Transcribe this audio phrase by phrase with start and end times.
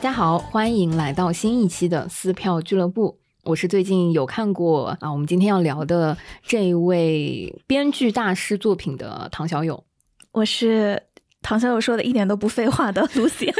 [0.00, 3.18] 大家好，欢迎来到新一期的撕票俱乐部。
[3.44, 9.84] 我是最近有看过啊，我们今天要聊的这一位编剧大师作品的唐小友。
[10.32, 11.02] 我是
[11.42, 13.52] 唐小友说的一点都不废话的 Lucy。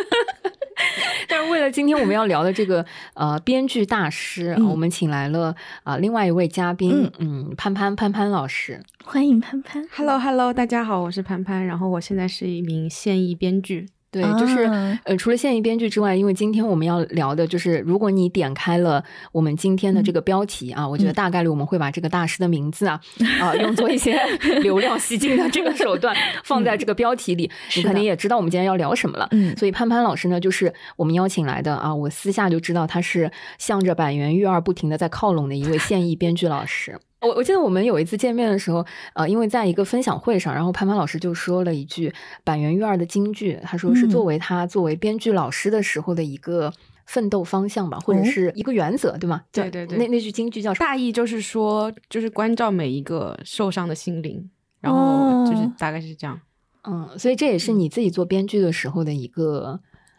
[1.28, 8.82] 但是为了今天我们要聊的这个呃编剧大师，嗯我们请来了啊、另外一位嘉宾，嗯嗯，潘潘潘潘老师。
[9.04, 9.86] 欢迎潘潘。
[9.94, 13.90] Hello Hello，大家好，我是潘潘，然后我现在是一名现役编剧。
[14.10, 23.00] 对，就是、啊呃，除了现役编剧之外，因为今天我们要聊的就是，如果你点开了我们今天的这个标题啊，我觉得大概率我们会把这个大师的名字啊，
[23.40, 24.20] 啊、用作一些
[24.62, 29.28] 流量吸金的这个手段放在这个标题里，你肯定也知道我们今天要聊什么了。
[29.30, 36.98] 嗯所以潘潘老师呢，就是我们邀请来的啊，我私下就知道他是向着板垣育二不停的在靠拢的一位现役编剧老师。
[37.20, 42.12] 我我记得我们有一次见面的时候，呃，因为在一个分享会上，然后潘潘老师就说了一句
[42.44, 46.72] 板垣育二的京剧，他说是嗯作为他作为编剧老师的时候的一个
[47.06, 49.42] 奋斗方向吧，或者哦是一个原则，对吗？
[49.52, 50.86] 对对对那那句京剧叫什么？
[50.86, 56.40] 大意就是说，就是关照每一个受伤的心灵，然后哦就是大概是这样。
[56.82, 59.78] 嗯，所以这也是你自己做编剧的时候的一个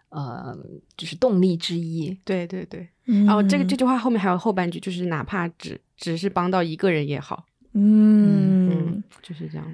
[0.10, 0.56] 呃，
[0.96, 2.16] 就是动力之一。
[2.24, 2.88] 对对对。
[3.08, 7.46] 嗯然后这个这句话后面还有后半句，就是哪怕只只是帮到一个人也好。
[7.74, 9.66] 嗯嗯，就是这样。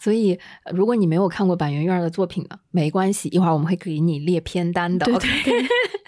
[0.00, 5.04] 所以，呃如果你没有看过板垣育二的作品呢，没关系，一会儿我们会给你列片单的。
[5.04, 5.28] 对 OK，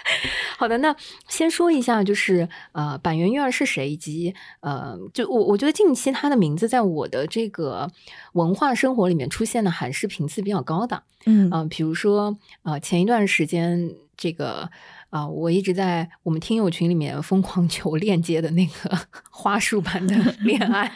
[0.57, 0.97] 好的，那
[1.29, 7.91] 先说一下，就是呃，板垣育二是谁，以及呃，就我我觉得近期他的名字在我的这个
[8.33, 11.03] 文化生活里面出现的还是频次比较高的。
[11.27, 14.71] 嗯嗯、比如说呃，前一段时间这个。
[15.11, 18.97] 啊、我一直在我们听友群里面疯狂 求链接的那个
[19.31, 20.91] 花束般的 恋爱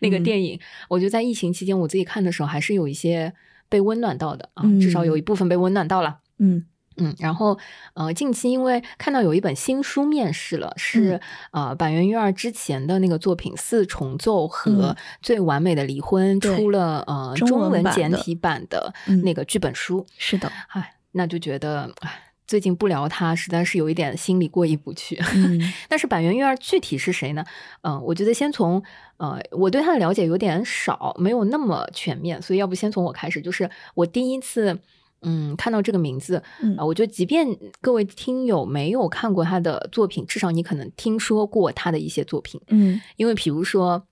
[0.00, 3.32] 那个嗯电影，我觉得在疫情期间我自己看的时候，还是有一些
[3.68, 6.18] 被温暖到的啊，嗯至少有一部分被温暖到了。
[6.38, 6.66] 嗯
[6.96, 7.56] 嗯，然后
[7.94, 11.20] 呃，近期因为看到有一本新书面世了，是、
[11.52, 20.50] 呃板垣育二之前的那个作品《四重奏》和嗯《最完美的离婚》对出了呃中中文简体版的嗯那个剧本书，是的。
[20.70, 22.24] 哎，那就觉得唉。
[22.50, 25.16] 最近不聊他，实在是有一点心里过意不去。
[25.36, 27.44] 嗯但是板垣育二具体是谁呢？
[27.82, 28.82] 嗯、我觉得先从
[29.18, 33.40] 呃，我对他的了解有点少，没有那么全面，所以要不先从我开始。
[33.40, 34.76] 就是我第一次
[35.22, 37.46] 嗯看到这个名字，嗯啊，我觉得即便
[37.80, 44.04] 各位听友没有看过他的作品，至少你可能听说过他的一些作品，嗯，因为比如说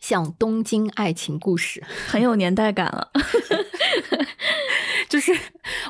[0.00, 1.80] 像《东京爱情故事》，
[2.12, 3.10] 很有年代感了。
[5.14, 5.32] 就是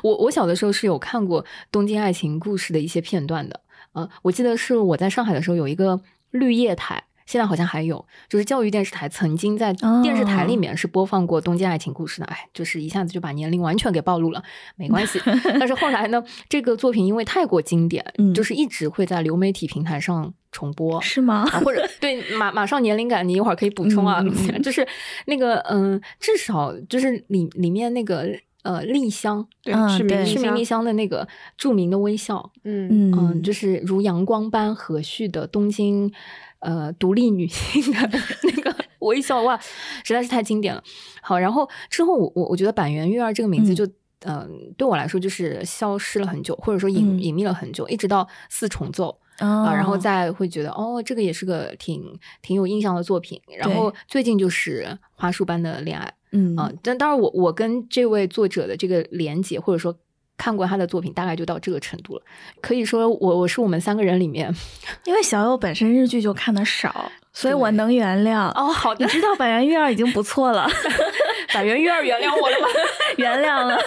[0.03, 3.59] 我我小的时候是有看过《东京爱情故事》的一些片段的，
[3.93, 5.99] 呃，我记得是我在上海的时候有一个
[6.29, 7.03] 绿叶台。
[7.25, 14.43] 现在好像还有，就是教育电视台曾经在电视台里面是播放过《东京爱情故事》的，哎，就是一下子就把年龄完全给暴露了，
[14.75, 15.19] 没关系。
[15.59, 21.47] 但是后来呢，这个作品因为太过经典，嗯就是一直会在流媒体平台上重播，是吗？
[21.51, 24.87] 啊，或者 对马马上年龄感，你一会儿可以补充啊，嗯嗯嗯 就是
[25.25, 28.27] 那个嗯，至少就是里里面那个
[28.65, 30.17] 呃丽香对，嗯是对。
[30.17, 31.27] 明星是明丽香的那个
[31.57, 33.11] 著名的微笑，嗯。
[33.11, 36.11] 嗯，嗯，就是如阳光般和煦的东京
[36.59, 37.99] 呃独立女性的
[38.43, 39.57] 那个微笑，哇，
[40.03, 40.83] 实在是太经典了。
[41.21, 43.75] 好，然后之后我我我觉得板垣育二这个名字嗯。
[43.75, 43.87] 就。
[44.27, 47.21] 嗯、对我来说就是消失了很久，或者说隐嗯。
[47.21, 52.03] 隐秘了很久，一直到四重奏，啊啊，然后再会觉得哦，这个也是个挺
[52.41, 53.41] 挺有印象的作品。
[53.57, 54.85] 然后最近就是
[55.15, 59.95] 《花束般的恋爱》嗯啊，但当然我我跟这位作者的这个连接，或者说
[60.37, 62.21] 看过他的作品，大概就到这个程度了。
[62.61, 64.53] 可以说我我是我们三个人里面
[65.05, 68.49] 因为小友本身日剧就看的少，所以我能原谅。
[68.49, 70.67] 哦，好你知道板垣育二已经不错了，
[71.53, 72.67] 板垣育二原谅我了吗？
[73.17, 73.77] 原谅了，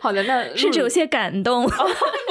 [0.00, 1.68] 好的，那甚至有些感动。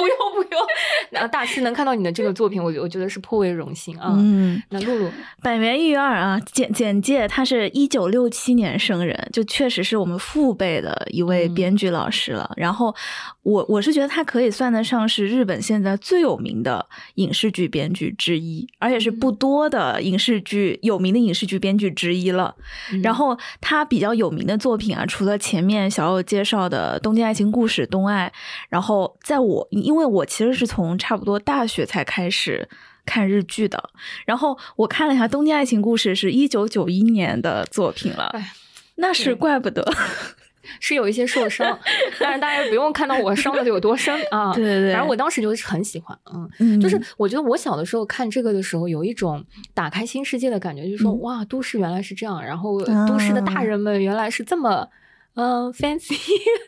[0.00, 0.62] 不用不用，
[1.10, 4.14] 那大师能看到你的这个作品，我我觉得是颇为荣幸啊。
[4.16, 5.10] 嗯，那露露，
[5.42, 12.50] 百元育二啊，简简介，他是一九六七年生人，就确实是我们父辈的一位嗯编剧老师了。
[12.56, 12.94] 然后
[13.42, 16.84] 我我是觉得他可以算得上是日本现在最有名的
[17.14, 22.54] 影视剧编剧之一，而且是不多的影视剧有名的影视剧编剧之一了。
[22.92, 28.30] 嗯然后他比较有名的作品啊，除了前面小友介绍的《东京爱情故事》《东爱》，
[28.68, 32.68] 然后在我因为我其实是从差不多大学才开始
[33.06, 33.90] 看日剧的，
[34.26, 38.52] 然后我看了一下《东京爱情故事》是一九九一年的作品了哎，
[38.96, 39.82] 那是怪不得，
[40.78, 41.78] 是有一些受伤，
[42.20, 44.52] 但是大家不用看到我伤的有多深 啊。
[44.54, 49.44] 对对对，反正我当时就是很喜欢，嗯，嗯就是我觉得我小的时候看这个的时候，有一种
[49.74, 54.86] 打开新世界的感觉，就是说、嗯哇，都市原来是这样，然后都市的大人们原来是这么
[55.34, 56.16] 嗯，fancy，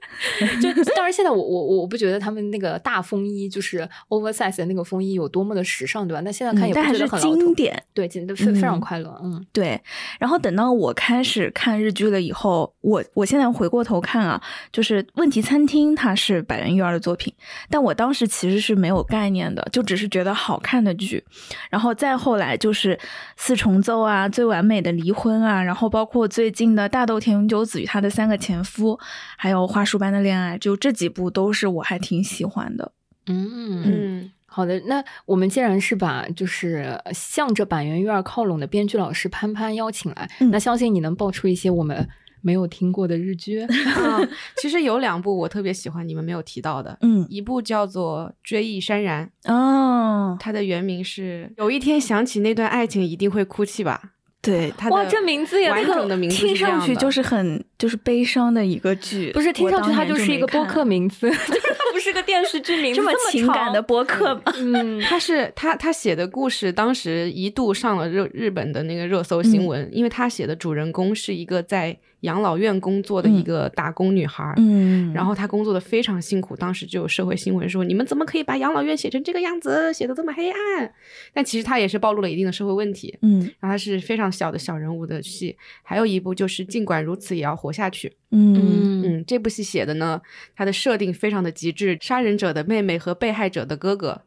[0.62, 6.20] 就当然现在我我我不觉得他们那个大风衣就是 oversize 的那个风衣有多么的时尚，对吧？
[6.20, 7.82] 那现在看也不但还是觉得很经，典。
[7.92, 9.80] 对，非非常嗯快乐，嗯对，
[10.18, 14.40] 然后等到我开始看日剧了以后，我我现在回过头看啊，
[14.72, 17.34] 就是《问题餐厅》它是百元育儿的作品，
[17.68, 21.22] 但我当时其实是没有概念的，就只是觉得好看的剧。
[21.68, 22.96] 然后再后来就是
[23.36, 28.96] 《四重奏》啊，《最完美的离婚》啊，然后包括最近的《大豆田永久子与他的三个前夫》，
[29.36, 32.90] 还有《花束般的恋爱》，就这几部都是我还挺喜欢的。
[33.26, 42.08] 嗯嗯，好的，那我们既然是把就是向着板垣育儿靠拢的编剧老师潘潘邀请来，嗯那相信你能爆出一些我们
[42.40, 43.60] 没有听过的日剧。
[43.94, 44.20] 啊，
[44.56, 54.10] 其实有两部我特别喜欢，你们没有提到的，嗯，一部叫做《追忆潸然》，哦，它的原名是“有一天想起那段爱情一定会哭泣吧
[54.40, 64.42] 对”，，哇，它的这名字也完特整的名字听上去就是很就是悲伤的一个剧，不是听上去它就是一个播客名字， 就是它不是个电视剧名字，这么情感的播客吗？
[64.56, 80.92] 嗯， 他是他他写的故事，当时一度上了日日本的那个热搜新闻，因为他写的主人公是一个在养老院工作的一个打工女孩，嗯然后她工作的非常辛苦，当时就有社会新闻说你们怎么可以把养老院写成这个样子，写的这么黑暗？
[81.34, 83.18] 但其实她也是暴露了一定的社会问题。
[83.22, 88.12] 嗯然后她是非常小的小人物的戏，还有一部就是尽管如此也要活下去。
[88.30, 90.20] 嗯嗯嗯，这部戏写的呢，
[90.54, 94.22] 它的设定非常的极致，杀人者的妹妹和被害者的哥哥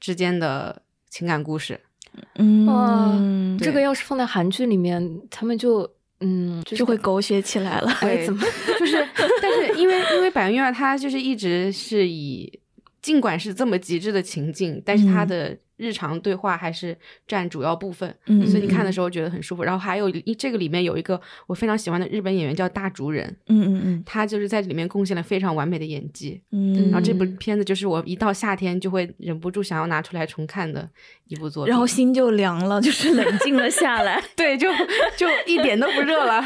[0.00, 1.80] 之间的情感故事。
[2.36, 5.88] 嗯，这个要是放在韩剧里面，他们就
[6.20, 7.90] 嗯就就会狗血起来了。
[8.00, 8.42] 哎对怎么
[8.78, 9.06] 就是，
[9.40, 12.60] 但是因为因为百元院它就是一直是以，
[13.00, 16.94] 尽管是这么极致的情境，但是它嗯的日常对话还是
[17.26, 19.62] 占主要部分，嗯所以你看的嗯时候觉得很舒服。
[19.62, 26.42] 然后还有一这个里面有一个我非常喜欢的日本演员叫大竹人，嗯嗯嗯他就是在里面贡献了非常完美的演技。
[26.52, 30.86] 嗯然后这部嗯片子就是我一到夏天就会忍不住想要拿出来重看的
[31.28, 31.70] 一部作品。
[31.70, 34.22] 然后心就凉了，就是冷静了下来。
[34.36, 34.68] 对，就
[35.16, 36.44] 就一点都不热了。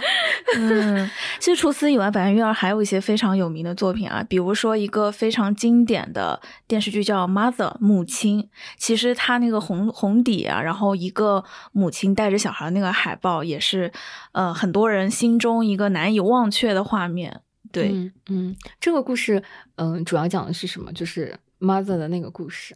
[0.56, 13.92] 嗯，其实除此以外，百元育儿还有一些非常有名的作品啊，比如说一个非常经典的电视剧叫《Mother》母亲，其实它那个红红底啊，然后一个母亲带着小孩那个海报，也是
[14.32, 17.40] 呃很多人心中一个难以忘却的画面。
[17.70, 19.40] 对，嗯嗯，这个故事
[19.76, 20.92] 嗯、主要讲的是什么？
[20.92, 22.74] 就是 mother 的那个故事。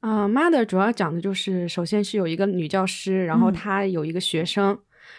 [0.00, 4.78] 啊、m o t h e r 主要讲的就是，首先是有一个女教师，然后嗯她有一个学生，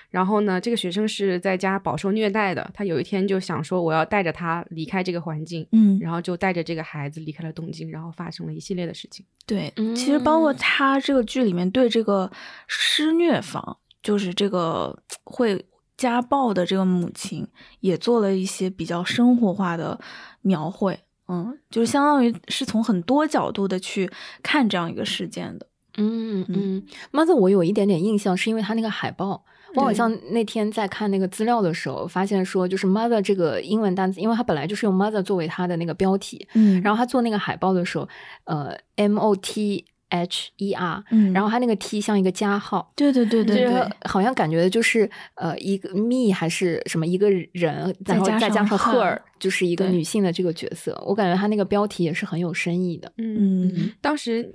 [0.09, 9.25] 然后呢，这个学生是在家饱受虐待的，他有一天就想说，我要带着他离开这个环境，嗯，然后就带着这个孩子离开了东京，然后发生了一系列的事情。
[9.45, 12.31] 对，其实包括嗯他这个剧里面对这个
[12.67, 15.65] 施虐方，就是这个会
[15.97, 17.47] 家暴的这个母亲，
[17.81, 19.99] 也做了一些比较生活化的
[20.41, 20.97] 描绘。
[21.27, 24.09] 嗯，就是相当于是从很多角度的去
[24.41, 25.67] 看这样一个事件的。
[25.97, 29.43] 嗯嗯，mother 我有一点点印象，是因为它那个海报。
[29.75, 36.81] 我好像那天在看那个资料的时候，发现说就是 mother 这个英文单词，因为它本来就是用 mother 作为它的那个标题，嗯。
[36.81, 38.07] 然后他做那个海报的时候，
[38.45, 53.11] 呃，M O T H E R，嗯，然后他那个 T 像一个加号，对对对对就是对，好像感觉就是呃一个 me 还是什么一个人，然后再加再加上上 her her，就是一个女性的这个角色，我感觉他那个标题也是很有深意的。
[53.17, 53.91] 嗯。
[53.99, 54.49] 当时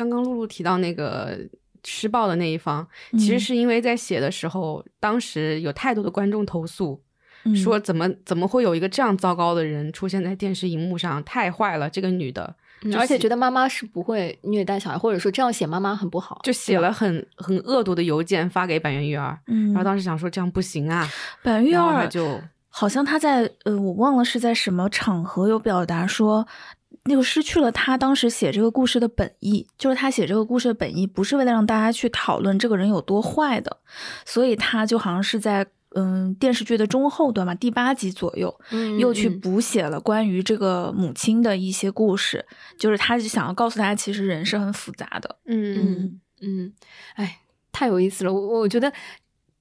[0.00, 1.38] 刚刚露露提到那个
[1.84, 7.02] 施暴的那一方，其实嗯是因为在写的时候，当时有太多的观众投诉，
[7.44, 12.56] 嗯说怎么怎么会有一个这样糟糕的人出现在电视荧幕上，太坏了，这个女的。
[12.96, 21.06] 而且觉得妈妈是不会虐待小孩，或者说这样写妈妈很不好，就写了很很恶毒的邮件发给板垣育儿，嗯，然后当时想说这样不行啊，
[21.42, 22.40] 板育然后他二就
[22.70, 26.46] 好像他在呃，我忘了是在什么场合有表达说，
[27.04, 33.78] 那个失去了他当时写这个故事的本意，就是他写这个故事的本意不是为了让大家去讨论这个人有多坏的，
[34.24, 42.44] 所以他就好像是在嗯电视剧的中后段嘛，第八集左右，嗯又去嗯补写了关于这个母亲的一些故事，
[42.78, 45.36] 就是他就想要告诉大家，其实人是很复杂的。
[45.46, 46.72] 嗯嗯嗯，
[47.14, 47.40] 哎，
[47.72, 48.92] 太有意思了，我我觉得。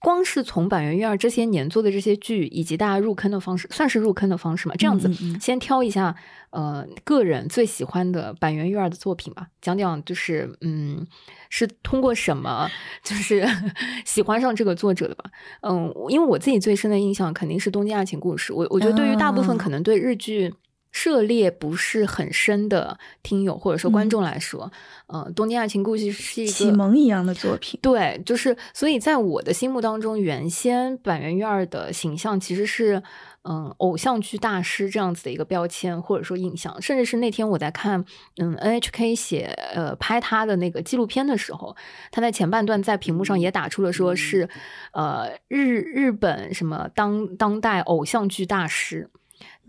[0.02, 4.76] 光是从板垣育二这些年做的这些剧，以及大家入坑的方式，算是入坑的方式嘛？
[4.78, 6.16] 这样子，先挑一下，
[6.52, 11.06] 呃，个人最喜欢的板垣育二的作品吧，讲讲就是，嗯，
[11.50, 12.70] 是通过什么，
[13.04, 13.46] 就是
[14.06, 15.26] 喜欢上这个作者的吧？
[15.62, 20.54] 嗯，因为我自己最深的印象肯定是《东京爱情故事》，我我觉得对于大部分啊可能对日剧
[20.92, 24.72] 涉猎不是很深的听友或者说观众来说，
[25.08, 27.80] 呃，《东京爱情故事》是一个启蒙一样的作品。
[27.82, 33.02] 对，就是所以在我的心目当中，原先板垣院的形象其实是
[33.44, 38.04] 嗯偶像剧大师这样子的一个标签或者说印象，甚至是那天我在看
[38.38, 41.76] 嗯 NHK 写呃拍他的那个纪录片的时候，
[42.12, 44.50] 他在前半段在屏幕上也打出了说是
[44.94, 49.10] 呃日日本什么当当代偶像剧大师。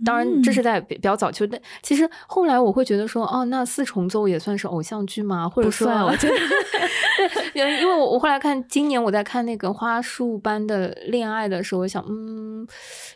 [0.05, 1.47] 当然，这是在比较早期。
[1.47, 5.49] 但其实后来我会觉得说，哦，那四重奏也算是偶像剧吗？
[5.49, 6.35] 或者说，我觉得，
[7.53, 12.67] 对，因为我我后来看今年我在看那个花束般的恋爱的时候，我想，嗯，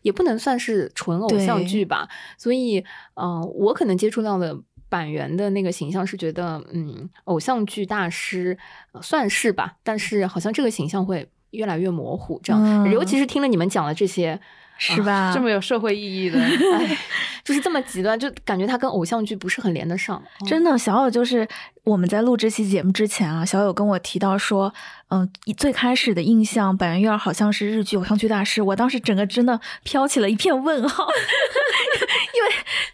[0.02, 2.08] 也不能算是纯偶像剧吧。
[2.36, 4.56] 所以，嗯，我可能接触到的
[4.88, 8.58] 板垣的那个形象是觉得，嗯，偶像剧大师
[9.00, 12.38] 算是吧，但是好像这个形象会越来越模糊。
[12.42, 14.38] 这样，尤其是听了你们讲的这些。
[14.76, 15.32] 是吧？
[15.34, 16.98] 这么有社会意义的， 哎，
[17.44, 20.22] 就是这么极端，就感觉它跟偶像剧不是很连得上。
[20.46, 21.46] 真的，小友就是
[21.84, 24.72] 我们在录这期节目之前啊，小友跟我提到说，
[25.08, 28.60] 嗯，最开始的印象，板垣瑞好像是日剧偶像剧大师。
[28.60, 31.06] 我当时整个真的飘起了一片问号，
[32.34, 32.48] 因为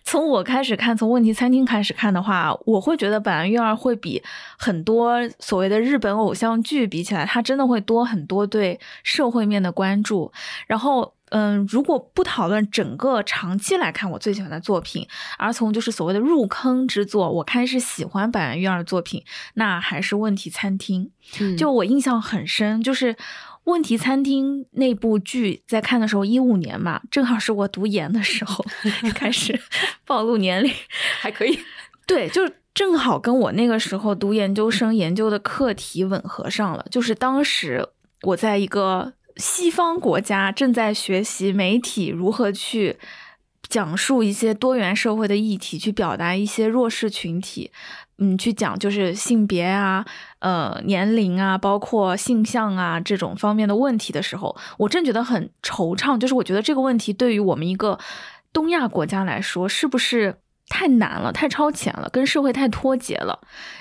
[0.05, 4.23] 从我开始看，从问题餐厅开始看的话，我会觉得板垣瑞会比
[4.59, 10.31] 很多所谓的日本偶像剧比起来，他真的会多很多对社会面的关注，
[10.67, 11.15] 然后。
[11.31, 15.07] 嗯，如果不讨论整个长期来看，我最喜欢的作品，
[15.39, 21.11] 而从就是所谓的入坑之作，我开始喜欢板垣瑞二的作品，那还是《问题餐厅》。
[21.57, 23.15] 就我印象很深，就是
[23.65, 28.65] 《问题餐厅》那部剧，在看的时候，一五年嘛，正好是我读研的时候，
[29.15, 29.61] 开始
[30.05, 30.73] 暴露年龄，
[31.21, 31.59] 还可以。
[32.07, 37.89] 对，就是正好跟我那个时候读研究生研究的课题吻合上了，就是当时
[38.23, 39.13] 我在一个。
[39.41, 42.99] 西方国家正在学习媒体如何去
[43.69, 47.71] 讲述一些多元社会的议题，去表达一些弱势群体，
[48.19, 50.05] 嗯，去讲就是性别啊、
[50.41, 56.19] 呃年龄啊、包括性向啊这种方面的问题的时候，我真觉得很惆怅。
[56.19, 57.99] 就是我觉得这个问题对于我们一个
[58.53, 60.37] 东亚国家来说，是不是？
[60.71, 63.39] 太难了，太超前了，跟社会太脱节了。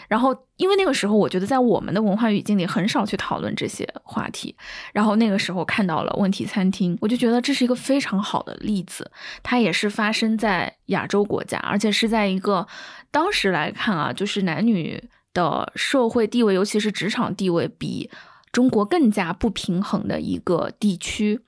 [0.10, 4.54] 然后，因为那个时候，我觉得在我们的文化语境里很少去讨论这些话题。
[4.92, 9.10] 然后那个时候看到了问题餐厅，我就觉得这是一个非常好的例子。
[9.44, 12.68] 它也是发生在亚洲国家，而且是在一个
[13.12, 18.10] 当时来看啊，就是男女的社会地位，尤其是职场地位，比
[18.52, 21.40] 中国更加不平衡的一个地区。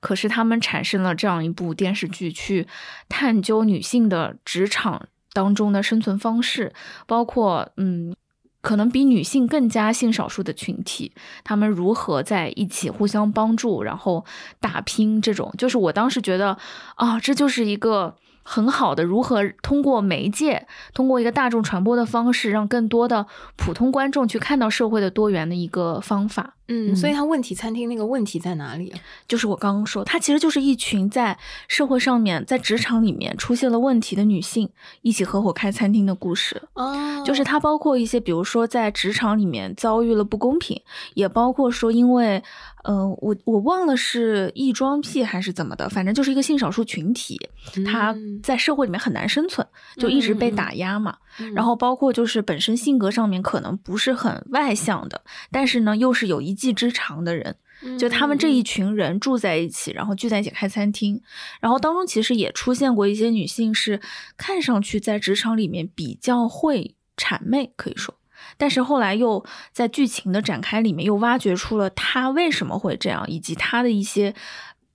[0.00, 2.66] 可是他们产生了这样一部电视剧，去
[3.08, 6.72] 探究女性的职场当中的生存方式，
[7.06, 8.14] 包括嗯，
[8.60, 11.12] 可能比女性更加性少数的群体，
[11.44, 14.24] 他们如何在一起互相帮助，然后
[14.58, 15.20] 打拼。
[15.22, 16.56] 这种就是我当时觉得
[16.96, 18.16] 啊，这就是一个。
[18.42, 26.56] 很好的，如何通过媒介，通过一个大众传播的方式，让更多的普通观众去看到社会的多元的一个方法。
[26.70, 28.94] 嗯，所以它问题餐厅那个问题在哪里？
[29.28, 31.36] 就是我刚刚说，它其实就是一群在
[31.68, 34.70] 社会上面，在职场里面出现了问题的女性
[35.02, 36.62] 一起合伙开餐厅的故事。
[36.74, 40.80] 哦，就是它包括一些，比如说在职场里面遭遇了不公平，
[41.14, 42.42] 也包括说因为。
[42.82, 47.38] 呃，我我忘了是异装癖还是怎么的，反正就是一个性少数群体，
[47.84, 49.66] 他在社会里面很难生存，
[49.98, 51.14] 就一直被打压嘛。
[51.54, 55.20] 然后包括就是本身性格上面可能不是很外向的，
[55.52, 57.56] 但是呢又是有一技之长的人，
[57.98, 61.20] 就他们这一群人住在一起，然后聚在一起开餐厅，
[61.60, 64.00] 然后当中其实也出现过一些女性是
[64.36, 68.14] 看上去在职场里面比较会谄媚，可以说。
[68.56, 74.34] 但是后来又在剧情的展开里面又挖掘出了她为什么会这样，以及她的一些，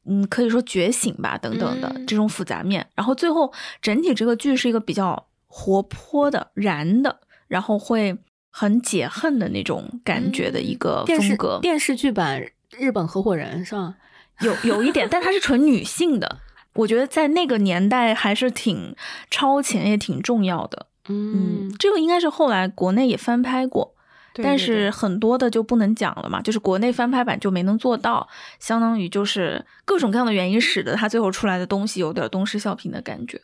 [0.05, 2.87] 嗯，可以说觉醒吧等等的这种复杂面。
[2.95, 8.17] 然后最后整体这个剧是一个比较活泼的、燃的，然后会
[8.57, 11.59] 很解恨的那种感觉的一个风格。
[11.61, 12.41] 电视剧版
[12.77, 13.95] 《日本合伙人》是吧？
[14.39, 16.39] 有有一点，但它是纯女性的，
[16.75, 18.95] 我觉得在那个年代还是挺
[19.29, 20.87] 超前，也挺重要的。
[21.09, 23.93] 嗯，这个应该是后来国内也翻拍过，
[24.35, 28.29] 但是很多的就不能讲了嘛，就是国内翻拍版就没能做到，
[28.61, 33.41] 相当于就是各种各样的原因使得它最后出来的东西有点东施效颦的感觉。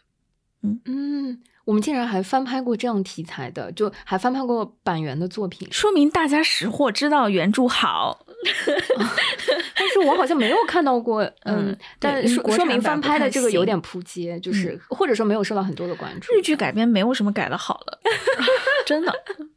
[0.63, 1.41] 嗯嗯，
[1.71, 8.25] 我们竟然还翻拍过这样题材的，就还翻拍过板垣的作品，说明大家识货，知道原著好。
[9.73, 16.33] 但是我好像没有看到过，嗯，但说说明翻拍的这个有点扑街，就是或者说没有受到很多的关注。
[16.33, 17.97] 日剧改编没有什么改的好的，
[18.85, 19.13] 真的，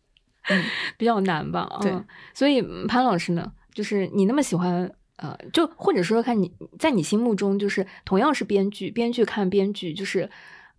[0.51, 0.65] 嗯，
[0.97, 1.69] 比较难吧？
[1.83, 1.93] 对，
[2.33, 10.31] 所以潘老师呢，就是你那么喜欢，呃，就或者说看你在你心目中，就是同样是编剧，编剧看编剧，就是。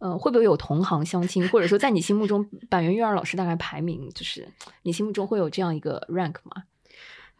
[0.05, 4.47] 呃，会不会有同行相亲，或者说在你心目中，板垣育二老师大概排名就是
[4.83, 6.61] 你心目中会有这样一个 rank 吗？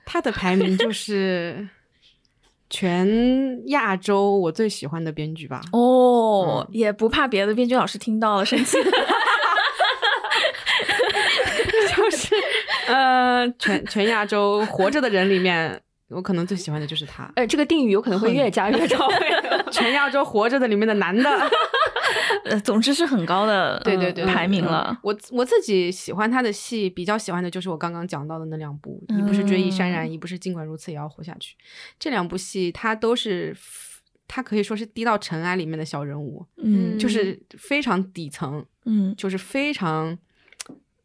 [0.03, 1.69] 他的排名就是
[2.71, 5.61] 全亚洲我最喜欢的编剧吧。
[5.73, 8.79] 哦，也不怕别的编剧老师听到了生气。
[11.95, 12.35] 就是
[12.87, 15.79] 呃，全全亚洲活着的人里面，
[16.09, 17.31] 我可能最喜欢的就是他。
[17.35, 19.15] 哎，这个定语有可能会越加越 到位。
[19.71, 21.51] 全亚洲活着的里面的男的，
[22.45, 24.97] 呃，总之是很高的， 对对对，排名了。
[25.03, 31.55] 我我自己喜欢他的戏，比较喜欢的就是我刚刚讲到的那两部，一部是《追忆潸然》，一部是《尽管如此也要活下去》。
[31.99, 33.55] 这两部戏，他都是
[34.27, 40.17] 他可以说是低到尘埃里面的小人物，嗯，就是非常底层，嗯，就是非常。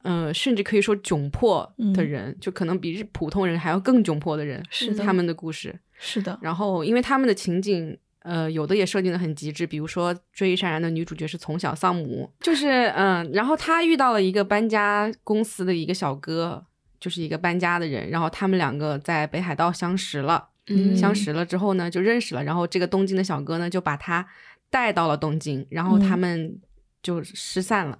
[0.02, 6.38] 嗯，甚至可以说窘迫的人，就可能比普通人还要更窘迫的人，是他们的故事，是的。
[6.40, 16.64] 然后，因为他们的情景，呃，有的也设定的很极致，比如说《追忆潸然》的女主角是从小丧母，就是嗯，然后她遇到了一个搬家公司的一个小哥，
[16.98, 24.26] 就是一个搬家的人，然后他们两个在北海道相识了，嗯，相识了之后呢，就认识了，然后这个东京的小哥呢，就把他
[24.68, 26.60] 带到了东京，然后他们
[27.02, 27.98] 就失散了。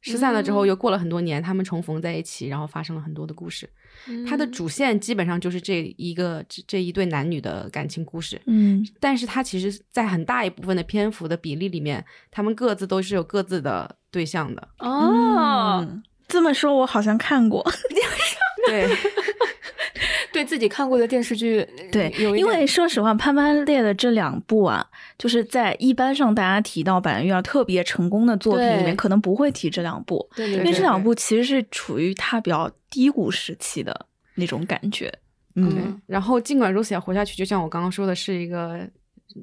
[0.00, 3.68] 失散了之后，又过了很多年，他们重逢在一起，然后发生了很多的故事。
[4.26, 8.40] 它的主线基本上就是这一个这这一对男女的感情故事。
[8.46, 14.68] 嗯，但是它其实，在很大一部分的篇幅的比例里面，他们各自都是有各自的对象的。
[14.78, 15.86] 哦，
[16.26, 17.64] 这么说，我好像看过。
[18.66, 18.88] 对。
[20.32, 35.12] 对自己看过的电视剧，对，因为说实话，潘潘列的这两部啊，就是在一般上大家提到板垣育特别成功的作品里面，可能不会提这两部，对，因为这两部其实是处于他比较低谷时期的那种感觉。
[35.54, 38.80] 嗯，然后尽管如此要活下去，就像我刚刚说的，是一个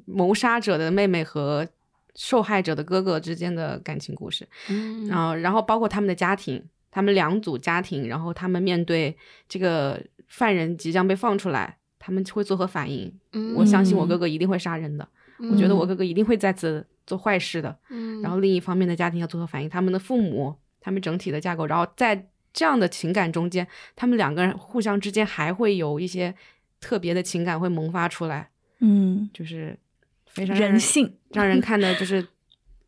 [0.06, 1.66] 谋杀者的妹妹和
[2.14, 4.48] 受害者的哥哥之间的感情故事。
[4.70, 6.64] 嗯，然后，然后包括他们的家庭，
[6.96, 9.14] 他们两组家庭，然后他们面对
[9.46, 10.02] 这个。
[10.28, 13.14] 犯人即将被放出来，他们会作何反应？
[13.54, 15.08] 我相信我哥哥一定会杀人的。
[15.38, 17.78] 我觉得我哥哥一定会再次做坏事的。
[18.20, 19.70] 然后另一方面的家庭要作何反应？
[19.70, 26.34] 他们的父母，他们整体的架构，然后在这样的情感中间，他们两个人互相之间还会有一些
[26.80, 28.50] 特别的情感会萌发出来。
[28.80, 29.78] 嗯，就是
[30.26, 32.26] 非常人性，让人 看的就是。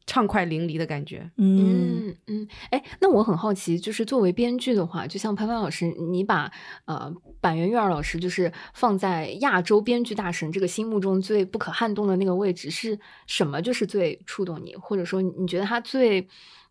[0.09, 6.51] 畅快淋漓的感觉，嗯嗯，哎，那我很好奇，就是作为编剧的话，就像潘潘老师，你把
[6.87, 13.61] 呃板垣育二老师就是放在亚洲编剧大神这个心目中最不可撼动的那个位置，是什么？
[13.61, 16.27] 就是最触动你，或者说你觉得他最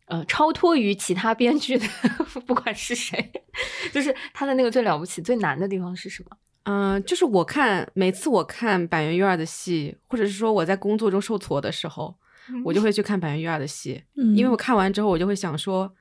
[0.07, 1.85] 呃超脱于其他编剧的，
[2.47, 3.31] 不管是谁，
[3.93, 6.35] 就是他的那个最了不起、最难的地方是什么？
[6.63, 12.15] 嗯，就是我看每次我看板垣育二的戏，或者是说我在工作中受挫的时候。
[12.63, 14.03] 我就会去看板垣育二的戏，
[14.35, 15.93] 因为我看完之后，我就会想说，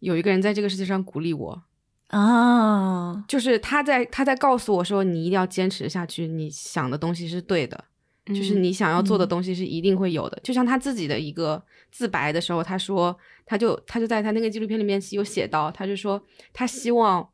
[0.00, 1.62] 有一个人在这个世界上鼓励我
[2.08, 7.84] 啊，就是他在他在告诉我说，你一定要坚持下去，你想的东西是对的，
[8.26, 10.40] 就是你想要做的东西是一定会有的。
[10.42, 17.28] 就像他自己的一个自白的时候，他说，他就他就在他那个纪录片里面有写到，他就说他希望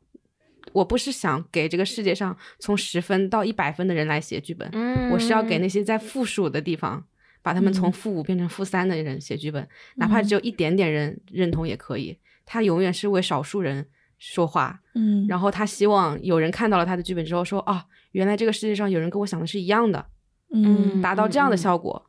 [0.73, 4.69] 我不是想给这个世界上从十分到一百分的人来写剧本，
[5.11, 7.05] 我是要给那些在负数的地方。
[7.45, 12.17] 把他们从负五变成负三的人写剧本，哪怕只有一点点人认同也可以。
[12.43, 15.27] 他永远是为少数人说话，嗯。
[15.27, 20.03] 然后他希望有人看到了他的剧本之后说：“啊，原来这个世界上有人跟我想的是一样的。”
[20.51, 22.03] 嗯，达到这样的效果，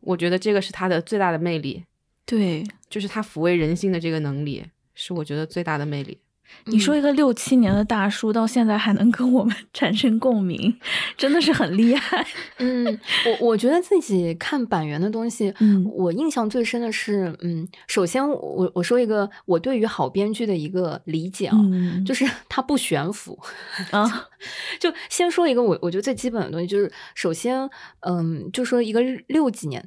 [0.00, 1.84] 我觉得这个是他的最大的魅力。
[2.26, 4.64] 对，就是他抚慰人心的这个能力，
[4.94, 6.18] 是我觉得最大的魅力。
[6.66, 10.76] 你说一个六七年的大叔到现在还能跟我们 产生共鸣，
[11.16, 12.24] 真的是很厉害。
[12.58, 12.86] 嗯，
[13.26, 21.56] 我我觉得自己看板垣的东西，嗯，我印象最深的是，嗯，首先我我说一个我对于好编剧的一个理解啊，
[22.06, 23.38] 就是他不悬浮
[23.90, 24.28] 啊。
[24.80, 27.68] 就先说一个我我觉得最基本的东西，就是首先，
[28.00, 29.82] 嗯，就说一个六几年，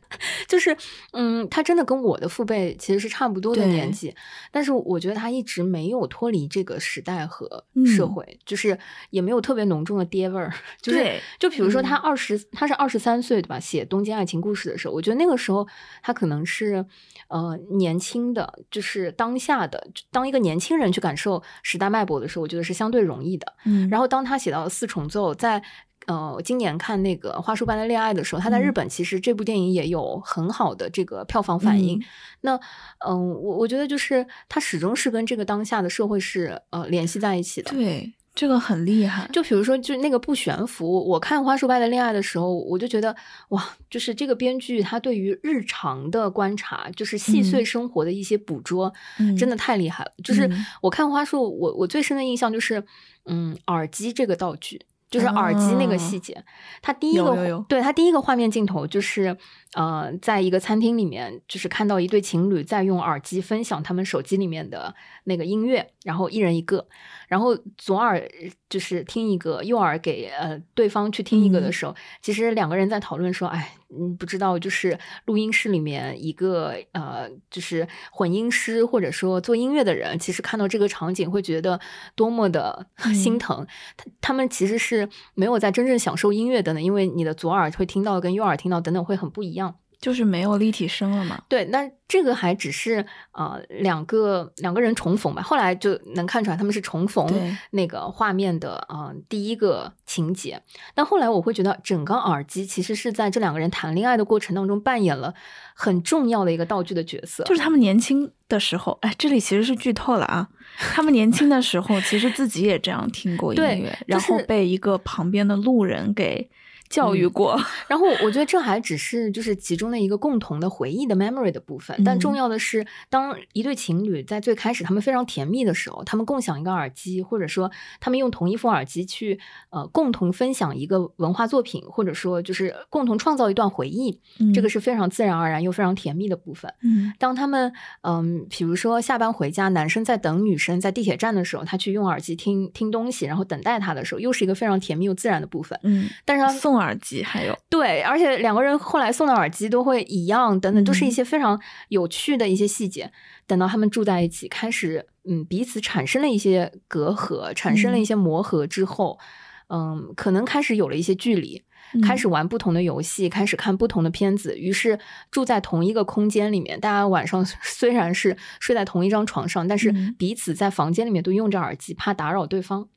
[0.48, 0.76] 就是
[1.12, 4.16] 嗯，他真的跟我的父辈其实是差不多的年纪，
[4.52, 6.50] 但是我觉得他一直没有脱离。
[6.56, 10.54] 这个时代和社会，就是也没有特别浓重的爹味儿。
[10.82, 13.60] 就是就比如说，他二十，他是二十三岁，对吧？
[13.60, 15.68] 写《东京爱情故事》的时候，我觉得那个时候
[16.02, 16.86] 他可能是
[17.28, 23.54] 呃年轻的，就是当下的，当一个年轻人去感受时代脉搏的时候，我觉得是相对容易的。
[23.66, 25.62] 嗯，然后当他写到四重奏，在
[26.08, 32.02] 呃今年看那个《花束般的恋爱》的时候，他在日本其实这部电影也有很好的这个票房反应。
[32.42, 32.60] 那
[33.08, 37.72] 嗯，我我觉得就是他始终是跟这个当下的社会是呃联系在一起的。
[37.72, 39.28] 对，这个很厉害。
[39.32, 43.16] 就比如说，就那个不悬浮，我看《花束般的恋爱》的时候，我就觉得
[43.50, 48.94] 哇，就是这个编剧他对于日常的观察，就是细碎生活的一些捕捉，
[49.38, 50.12] 真的太厉害了。
[50.24, 50.50] 就是
[50.82, 52.84] 我看《花束》，我我最深的印象就是，
[53.26, 54.82] 嗯，耳机这个道具。
[55.10, 56.44] 就是耳机那个细节，
[56.82, 59.38] 他第一个对他第一个画面镜头就是，
[59.76, 66.88] 呃，在一个餐厅里面，就是看到一对情侣在用耳机分享他们手机里面的那个音乐，然后一人一个，
[67.28, 68.28] 然后左耳
[68.70, 73.76] 就是听一个，右耳给呃对方去听一个的时候，其实两个人在讨论说，哎。
[73.98, 81.80] 嗯，不知道，就是录音室里面一个呃，就是混音师或者说做音乐的人，其实看到这个场景会觉得
[82.14, 83.66] 多么的心疼。
[83.96, 89.65] 他他们其实是没有在真正享受音乐的呢，因为你的左耳会听到跟右耳听到等等会很不一样。
[90.06, 91.42] 就是没有立体声了嘛？
[91.50, 95.42] 对，那这个还只是呃两个两个人重逢吧。
[95.42, 97.28] 后来就能看出来他们是重逢
[97.72, 100.62] 那个画面的啊第一个情节。
[100.94, 105.34] 但后来我会觉得，整个耳机其实是在这两个人谈恋爱的过程当中扮演了
[105.74, 107.44] 很重要的一个道具的角色。
[107.46, 110.48] 就是他们年轻的时候，哎，这里其实是剧透了啊。
[110.94, 116.48] 他们年轻的时候其实自己也这样听过音乐，然后被一个旁边的路人给。
[116.90, 129.40] 教育过， 然后我觉得这还只是就是其中的一个共同的回忆的 memory 的部分，但重要的是，当一对情侣在最开始他们非常甜蜜的时候，他们共享一个耳机，或者说他们用同一副耳机去
[129.72, 134.22] 呃共同分享一个文化作品，或者说就是共同创造一段回忆，
[134.54, 136.72] 这个是非常自然而然又非常甜蜜的部分。
[136.84, 145.80] 嗯，当他们嗯，比如说下班回家，男生在等女生在地铁站的时候，他去用耳机听听东西，然后等待他的时候，又是一个非常甜蜜又自然的部分。
[145.82, 146.75] 嗯，但是他送。
[146.78, 151.60] 耳机还有对，而且两个人后来送的耳机都会一样，等等，都是一些非常
[151.90, 153.12] 有趣的一些细节。
[153.48, 159.20] 等到他们住在一起，开始嗯彼此产生了一些隔阂，产生了一些磨合之后，
[159.68, 161.64] 嗯，可能开始有了一些距离，
[162.02, 164.58] 开始玩不同的游戏，开始看不同的片子。
[164.58, 172.88] 于是住在同一个空间里面，大家晚上 虽然是睡在同一张床上，但是彼此在房间里面都用着耳机，怕打扰对方。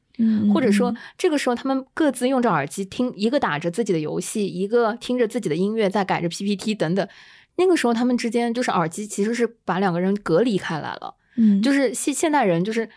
[0.52, 7.08] 或者说，这个时候他们各自用着耳机听，一个打着自己的游戏，一个听着自己的音乐，在改着 PPT 等等。
[7.56, 11.14] 那个时候他们之间就是耳机其实是把两个人隔离开来了。
[11.36, 12.88] 嗯，就是现现代人就是，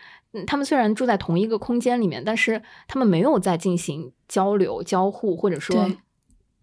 [0.45, 5.89] 他们虽然住在同一个空间里面，但是他们没有在进行交流、交互，或者说。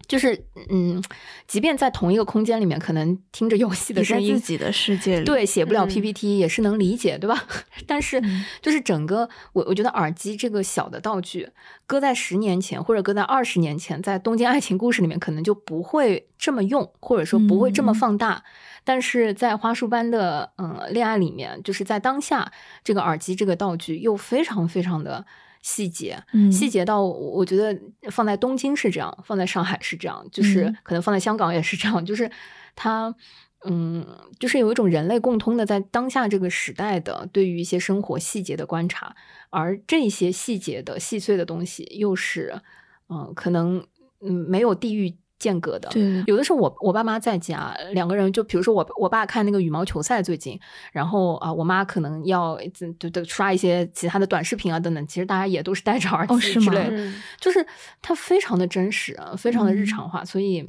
[0.08, 1.00] 就是嗯，
[1.46, 7.44] 即便在同一个空间里面，可能听着游戏的声音，自己的世界里，对，写不了 PPT 也是能理解，对吧？
[7.86, 8.20] 但是
[8.62, 11.50] 就是整个我我觉得耳机这个小的道具，
[11.86, 18.42] 搁在十年前或者搁在二十年前，在东京爱情故事里面可能就不会这么用，或者说不会这么放大。
[18.84, 22.50] 但是在花束般的嗯恋爱里面，就是在当下，
[22.82, 25.26] 这个耳机这个道具又非常非常的。
[25.68, 26.18] 细节，
[26.50, 27.78] 细节到我觉得
[28.10, 32.30] 放在东京是这样，放在上海是这样，就是可能放在香港也是这样，就是
[32.74, 33.14] 它，
[33.66, 34.06] 嗯，
[34.40, 39.14] 就是有一种人类共通的在当下这个时代的对于一些生活细节的观察，
[39.50, 42.62] 而这些细节的细碎的东西又是，
[43.10, 43.86] 嗯，可能
[44.20, 45.16] 嗯没有地域。
[45.38, 50.58] 间隔的，对，有的时候我我爸妈在家，两个人就比如说我我爸看那个羽毛球赛最近，
[50.92, 52.58] 然后啊我妈可能要
[52.98, 57.64] 就就刷一些其他的短视频啊等等，其实大家也都是戴着耳机之类的，就是
[58.02, 60.68] 它非常的真实，非常的日常化，所以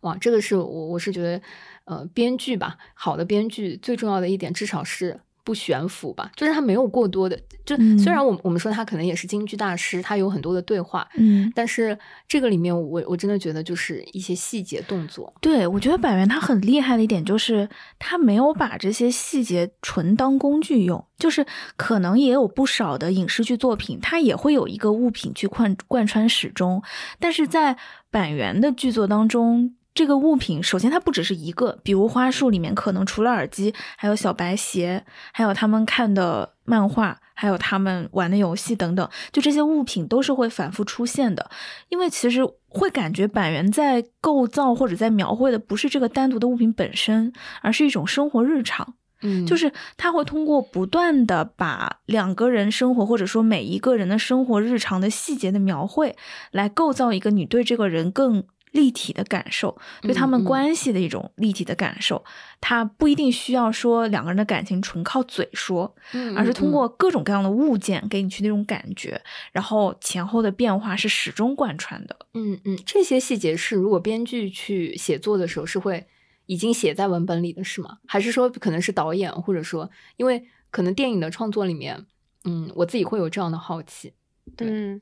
[0.00, 1.40] 哇，这个是我我是觉得
[1.84, 5.20] 呃编剧吧，好的编剧最重要的一点，至少是。
[5.44, 15.32] 不悬浮吧，就是他没有过多的，就虽然我我们说他可能也是京剧大师，他有很多的对话，嗯，但是这个里面我我真的觉得就是一些细节动作。
[15.42, 21.44] 对，我觉得百元他很厉害的一点就是他没有把这些细节纯当工具用，就是
[21.76, 26.82] 可能也有不少的影视剧作品，它也会有一个物品去贯贯穿始终，
[27.20, 27.76] 但是在
[28.10, 29.74] 板垣的剧作当中。
[29.94, 41.48] 这个物品首先它不只是一个，比如花束里面可能除了耳机，还有小白鞋，还有他们看的漫画，还有他们玩的游戏等等，就这些物品都是会反复出现的。
[41.90, 48.94] 因为其实会感觉板垣在构造或者在描绘的不是这个单独的物品本身，而是一种生活日常。
[49.22, 56.16] 嗯，就是他会通过不断的把两个人生活或者说每一个人的生活日常的细节的描绘，
[56.50, 58.42] 来构造一个你对这个人更。
[58.74, 62.24] 立体的感受，对他们关系的一种立体的感受，
[62.60, 65.94] 他不一定需要说两个人的感情纯靠嘴说，
[66.36, 72.16] 而是通过各种各样的物件给你去那种感觉，然后前后的变化是始终贯穿的。
[72.34, 76.04] 嗯嗯，这些细节是如果编剧去写作的时候是会
[76.46, 77.98] 已经写在文本里的是吗？
[78.08, 82.04] 还是说可能是导演或者说因为可能电影的创作里面，
[82.42, 84.12] 嗯，我自己会有这样的好奇。
[84.56, 85.00] 对，嗯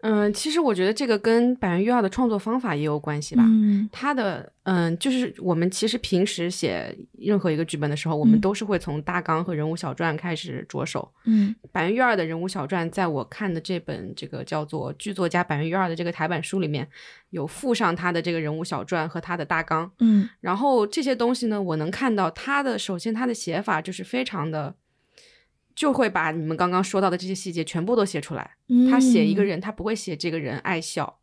[0.00, 3.42] 嗯，其实我觉得这个跟百元月二的创作方法也有关系吧。
[3.46, 11.10] 嗯他的嗯，就是我们其实平时写任何一个剧本的时候，我们嗯都是会从大纲和人物小传开始着手。
[11.24, 16.86] 嗯百元月二的人物小传，在我看的这本这个叫做《剧作家百元月二》的这个台版书里面，
[17.30, 19.90] 有附上他的这个人物小传和他的大纲。
[20.00, 24.74] 嗯然后这些东西呢，我能看到他的，首先他的写法就是非常的，
[25.78, 28.50] 就会把你们刚刚说到的这些细节全部都写出来。
[28.66, 31.20] 嗯，他写一个人，他不会写这个人爱笑，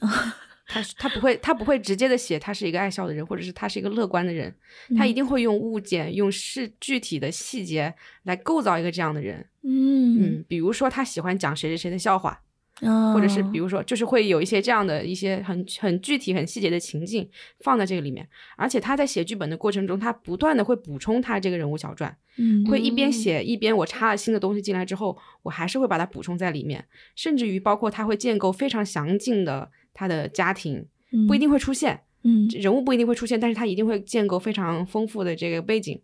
[0.66, 4.54] 他他不会他不会直接的写他是一个爱笑的人，或者是他是一个乐观的人，
[4.96, 9.46] 他一定会用物件、用是具体的细节来构造一个这样的人。
[9.62, 10.22] 嗯。
[10.22, 12.40] 嗯，比如说他喜欢讲谁谁谁的笑话，
[12.80, 17.28] 嗯，或者是比如说就是会有一些这样的一些很很具体、很细节的情境
[17.60, 22.16] 放在这个里面，而且他在写剧本的过程中，他不断的会补充他这个人物小传。
[22.36, 26.84] 嗯会一边嗯写一边我插了新的东西进来之后，我还是会把它补充在里面，
[27.16, 30.86] 甚至于包括他会建构非常详尽的他的家庭，
[31.26, 36.00] 不一定会出现嗯人物不一定会出现，但是他一定会建构非常丰富的这个背景。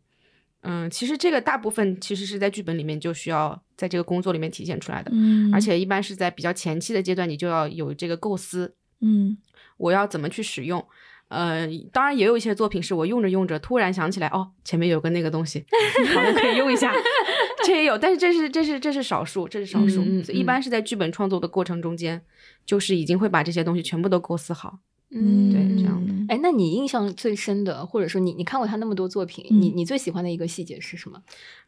[0.64, 9.38] 嗯，其实这个大部分其实是在剧本里面就需要在这个工作里面体现出来的，嗯，而且一般是在比较前期的阶段，你就要有这个构思，嗯。
[9.77, 10.87] 我要怎么去使用。
[11.27, 15.64] 呃，当然也有一些作品是我用着用着突然想起来，哦，前面有个那个东西，
[16.14, 16.94] 好像可以用一下，
[17.66, 22.22] 这也有，但是这是这是这是少数，这是少数，嗯嗯所以一般是在剧本创作的过程中间，
[22.64, 24.79] 就是已经会把这些东西全部都构思好。
[25.16, 26.12] 嗯，对这样的。
[26.29, 31.22] 哎，那你印象最深的，或者说你你看过他那么多作品，你你最喜欢的一个细节是什么？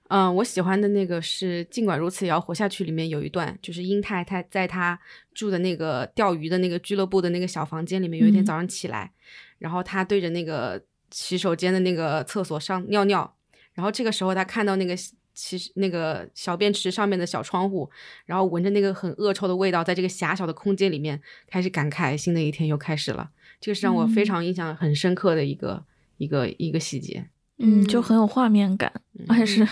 [0.09, 4.99] 嗯、我喜欢的那个是《尽管如此也要活下去》里面有一段，就是英太太在他
[5.35, 8.47] 住的那个钓鱼的那个俱乐部的那个小房间里面，有一天嗯。
[8.47, 9.13] 早上起来，
[9.59, 10.81] 然后他对着那个
[11.11, 13.35] 洗手间的那个厕所上尿尿，
[13.75, 14.97] 然后这个时候他看到那个
[15.37, 17.89] 其实那个小便池上面的小窗户，
[18.25, 25.85] 然后闻着那个很恶臭的味道，在这个狭小的空间里面开始感慨新的一天又开始了，这个是让我非嗯常印象很深刻的一个、
[26.17, 27.29] 一个一个细节。
[27.59, 29.69] 嗯，就很有画面感，嗯而且是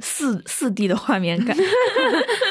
[0.00, 1.56] 四四 D 的画面感。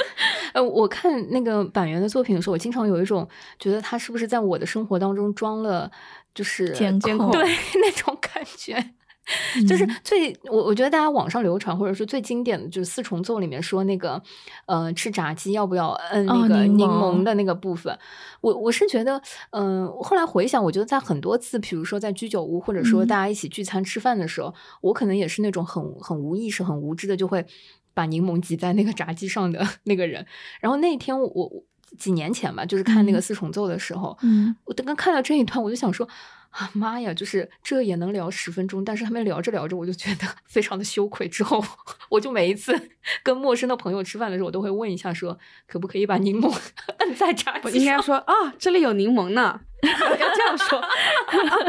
[0.54, 3.28] 呃，我看那个板垣的作品的时候，我经常有一种
[3.60, 5.92] 觉得他是不是在我的生活当中装了，
[6.34, 7.44] 就是监控对
[7.82, 8.92] 那种感觉。
[9.68, 9.96] 就是嗯。
[10.04, 14.22] 最我我觉得大家网上流传或者说最经典的就是四重奏里面说那个
[14.68, 17.98] 呃吃炸鸡要不要摁哦那个柠柠檬檬的那个部分，
[18.42, 19.20] 我我是觉得
[19.52, 23.08] 嗯、呃后来回想，我觉得在很多次，比如说在居酒屋或者说嗯。
[23.08, 27.46] 大家一起聚餐吃饭的时候，我可能也是那种很很无意识、很无知的就会
[27.94, 30.26] 把柠檬挤在那个炸鸡上的 那个人。
[30.62, 31.64] 然后那天我我
[31.98, 36.08] 几年前吧，就是看那个嗯四重奏的时候，嗯我刚刚看到这一段，我就想说
[36.52, 41.28] 啊妈呀，就是这也能聊十分钟，但是他们聊着聊着，我就觉得非常的羞愧。
[41.28, 41.64] 之后
[42.10, 42.90] 我就每一次
[43.24, 46.54] 跟陌生的朋友吃饭的时候，我都会问一下说，可不可以把柠檬
[47.00, 47.86] 摁在炸我鸡上？
[47.86, 50.90] 应该说啊，这里有柠檬呢， 要这样说，啊，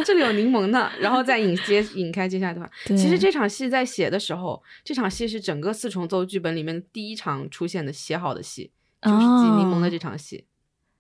[0.04, 2.70] 这里有柠檬呢，然后再引接引开接下来的话。
[2.86, 8.70] 对其实这场戏在写的时候，这场戏是整个四重奏剧本里面第一场出现的写好的戏，
[9.07, 10.45] 就是挤柠檬的这场戏。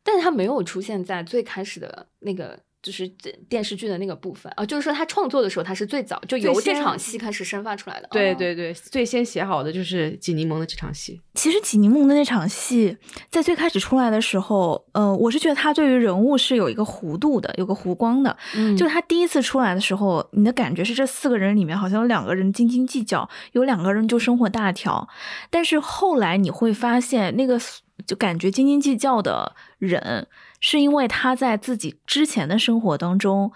[0.02, 2.58] 但是他没有出现在最开始的那个。
[2.82, 8.06] 就是这电视剧的那个部分啊，就是说他创作的时候，他是最早就由这场戏开始生发出来的。
[8.06, 11.20] 哦，对对对，最先写好的就是挤柠檬的这场戏。
[11.34, 12.96] 其实挤柠檬的那场戏，
[13.28, 18.36] 在最开始出来的时候，呃，我是觉得他对于人物是有一个弧度的，有个弧光的。
[18.54, 25.08] 嗯，就是他第一次出来的时候，你的感觉是这四个人里面好像有两个人斤斤计较，有两个人就生活大条。
[25.50, 27.58] 但是后来你会发现，那个
[28.06, 30.26] 就感觉斤斤计较的人，
[30.60, 33.52] 是因为他在自己之前的生活当中。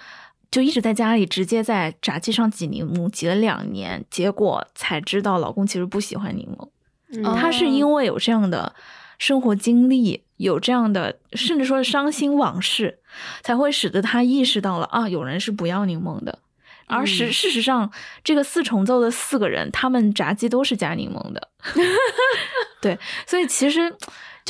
[0.50, 6.68] 就一直在家里直接在炸鸡上挤柠檬，挤了两年，结果才知道老公其实不喜欢柠檬。
[7.12, 8.74] 嗯哦他是因为有这样的
[9.16, 12.98] 生活经历，有这样的甚至说是伤心往事，
[13.42, 16.40] 才会使得他意识到了啊，有人是不要柠檬的。
[16.86, 17.88] 而实嗯事实上，
[18.24, 21.48] 这个四重奏的四个人，他们炸鸡都是加柠檬的。
[22.82, 23.94] 对，所以其实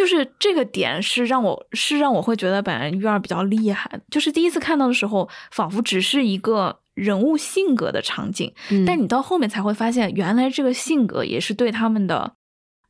[0.00, 4.00] 就是这个点是让我是让我会觉得板垣育儿比较厉害。
[4.10, 12.32] 就是第一次看到的时候，仿佛只是一个人物性格的场景，嗯但你到后面才会发现，原来这个性格也是对他们的，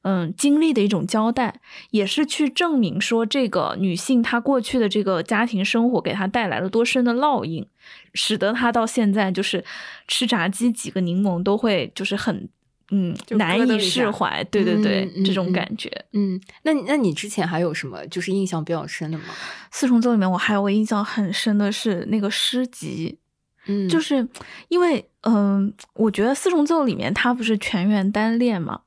[0.02, 7.66] 嗯，经历的一种交代，也是去证明说这个女性她过去的这个家庭生活给她带来了多深的烙印，
[8.14, 9.64] 使得她到现在就是
[10.06, 12.48] 吃炸鸡几个柠檬都会就是很
[12.90, 15.90] 嗯难以释怀，对对对，这种嗯感觉。
[16.12, 19.24] 嗯，那你那你之前还有什么就是印象比较深的吗？
[19.70, 23.18] 四重奏里面，我还有个印象很深的是那个诗集，
[23.66, 24.26] 嗯，就是
[24.68, 28.80] 因为嗯、我觉得四重奏里面他不是全员单恋嘛，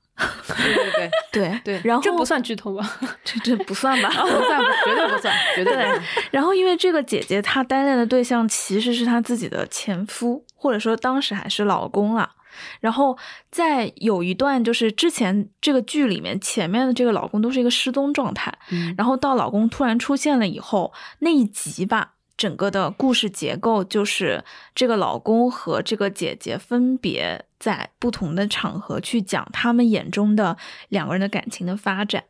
[0.48, 2.98] 对对对，对对 然后这不算剧透吧？
[3.24, 4.10] 这这不算吧？
[4.20, 6.04] 不算，绝对不算，绝对不算。
[6.32, 12.30] 然后因为这个姐姐她单恋的对象其实是她自己的前夫，或者说当时还是老公啦。
[12.80, 13.18] 然后
[13.52, 30.58] 在有一段就是之前这个剧里面前面的这个老公都是一个失踪状态，嗯然后到老公突然出现了以后，那一集吧，整个的故事结构就是这个老公和这个姐姐分别在不同的场合去讲他们眼中的
[30.90, 32.24] 两个人的感情的发展。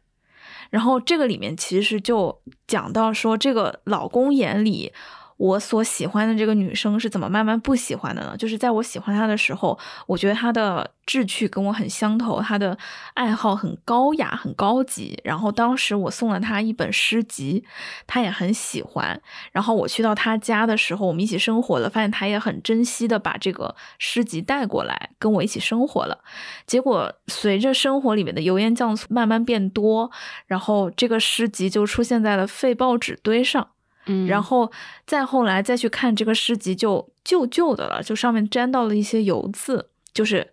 [0.69, 4.91] 然后这个里面其实就讲到说，这个老公眼里
[5.37, 8.35] 我所喜欢的这个女生是怎么慢慢不喜欢的呢？
[8.37, 12.77] 就是在我喜欢她的时候，我觉得她的志趣跟我很相投，她的
[13.13, 15.19] 爱好很高雅、很高级。
[15.23, 17.63] 然后当时我送了她一本诗集，
[18.07, 19.19] 她也很喜欢。
[19.51, 26.19] 然后我去到她家的时候，我们一起生活了，发现她也很珍惜的把这个诗集带过来跟我一起生活了。
[26.65, 30.11] 结果随着生活里面的油盐酱醋慢慢变多，
[30.47, 33.69] 然后这个诗集就出现在了废报纸堆上。
[34.05, 34.71] 嗯，然后
[35.05, 40.51] 再后来再去看这个诗集，就旧旧的了，就上面沾到了一些油渍，就是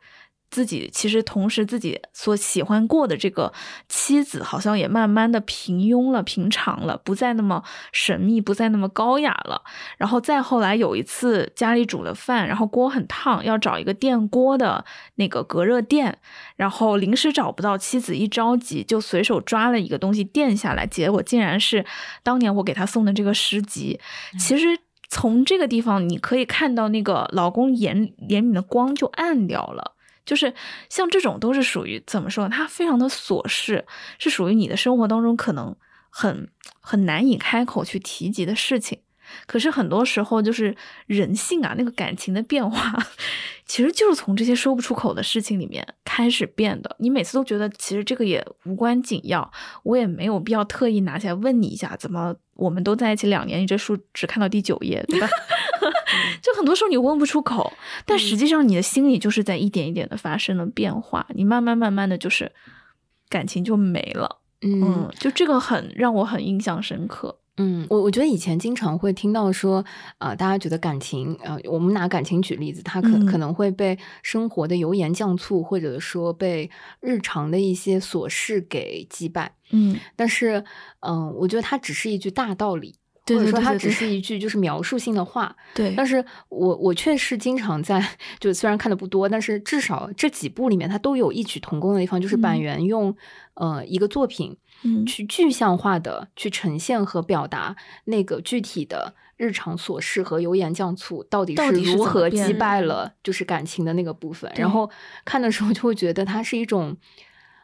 [0.51, 3.53] 自己其实同时自己所喜欢过的这个
[3.89, 9.63] 妻子，好像也慢慢的平庸了、平常了，不再那么神秘，不再那么高雅了。
[9.97, 14.85] 然后再后来有一次家里煮了饭，然后锅很烫，要找一个电锅的
[15.15, 16.19] 那个隔热垫，
[16.57, 21.85] 然后临时找不到，妻子一着急就随手抓了一个东西垫下来，结果竟然是
[22.23, 24.01] 当年我给他送的这个诗集。
[24.39, 29.95] 其实从这个地方你可以看到那个老公眼眼里的光就暗掉了。
[30.31, 30.55] 就是
[30.89, 32.49] 像这种都是属于怎么说？
[32.49, 33.85] 它非常的琐事，
[34.21, 35.75] 是属于你的生活当中可能
[36.09, 36.49] 很
[36.81, 39.01] 很难以开口去提及的事情。
[39.49, 42.97] 可是很多时候就是人性啊，那个感情的变化，
[43.67, 46.95] 其实就是从这些说不出口的事情里面开始变的。
[47.01, 49.51] 你每次都觉得其实这个也无关紧要，
[49.83, 55.29] 我也没有必要特意拿起来问你一下，怎么我们都在一起两年，你这书只看到第九页，对吧？
[56.43, 57.73] 就很多时候你问不出口，
[58.05, 62.53] 但实际上你的心里就是在一点一点的发生了变化，你慢慢慢慢的就是
[63.29, 64.39] 感情就没了。
[64.63, 67.39] 嗯嗯，就这个很让我很印象深刻。
[67.57, 69.85] 嗯，我我觉得以前经常会听到说，
[70.19, 79.55] 呃，大家觉得感情，呃，我们拿感情举例子，它可、嗯可能会被生活的油盐酱醋，或者说被日常的一些琐事给击败。
[79.73, 80.65] 嗯，但是，
[81.01, 85.55] 嗯、我觉得它只是一句大道理，对或者说它只是一句就是描述性的话。
[85.75, 88.05] 对，但是我我确实经常在，
[88.39, 93.15] 就虽然看的不多，但是至少这几部里面，它都有异曲同工的地方，就是嗯板垣用、
[93.55, 104.51] 呃一个作品嗯去具象化的去呈现和表达那个具体的日常琐事和油盐酱醋到底是如何击败了就是感情的那个部分。
[104.57, 104.91] 然后
[105.25, 106.97] 看的时候就会觉得它是一种。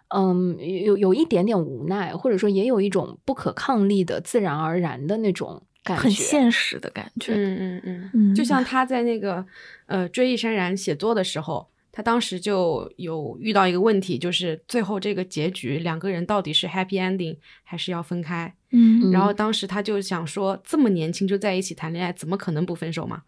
[0.08, 7.32] 嗯，有有一点点无奈，或者说也有一种不可抗力的自然而然的那种感觉，很现实的感觉。
[7.34, 9.44] 嗯嗯嗯，嗯就像他在那个
[9.86, 18.54] 呃《追忆潸然》写作的时候，他当时就有遇到一个问题，就是最后这个结局两个人到底是 happy ending 还是要分开？
[18.70, 23.22] 嗯然后当时他就想说，这么年轻就在一起谈恋爱，怎么可能不分手嘛？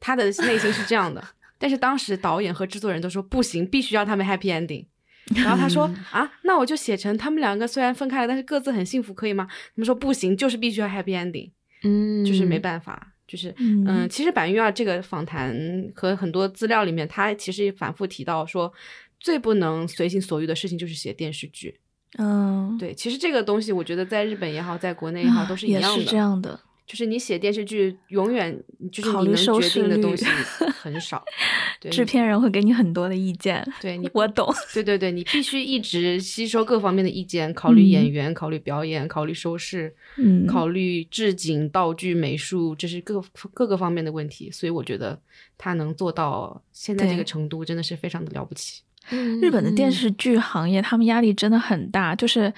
[0.00, 1.22] 他的内心是这样的，
[1.58, 4.86] 但是当时导演和制作人都说不行，必须要他们 happy ending。
[5.34, 9.46] 然后他说啊，那我就写成他们两个虽然分开了，但是各自很幸福，可以吗？
[9.48, 11.50] 他们说不行，就是必须要 happy ending，
[11.82, 15.56] 嗯，就是没办法，就是嗯嗯，其实板垣二这个访谈
[15.94, 18.72] 和很多资料里面，他其实也反复提到说，
[19.18, 21.80] 最不能随心所欲的事情就是写电视剧。
[22.18, 26.04] 嗯，对，其实这个东西，我觉得在日本也好，在国内也好，都是一样的。
[26.04, 26.60] 是这样的。
[26.86, 28.56] 就是你写电视剧，永远
[28.92, 30.24] 就是你能决虑收视率定的东西
[30.80, 31.24] 很少。
[31.80, 34.48] 对制片人会给你很多的意见，对你，我懂。
[34.72, 44.50] 对对对，你必须一直吸收各方面的意见，考虑嗯演员，考虑表演，考虑收视，嗯考虑置景、道具、美术，这是各各个方面的问题。
[44.50, 45.20] 所以我觉得
[45.58, 48.82] 他能做到现在这个程度，真的是非常的了不起。
[49.40, 52.14] 日本的电视剧行业，他们压力真的很大。
[52.14, 52.52] 就是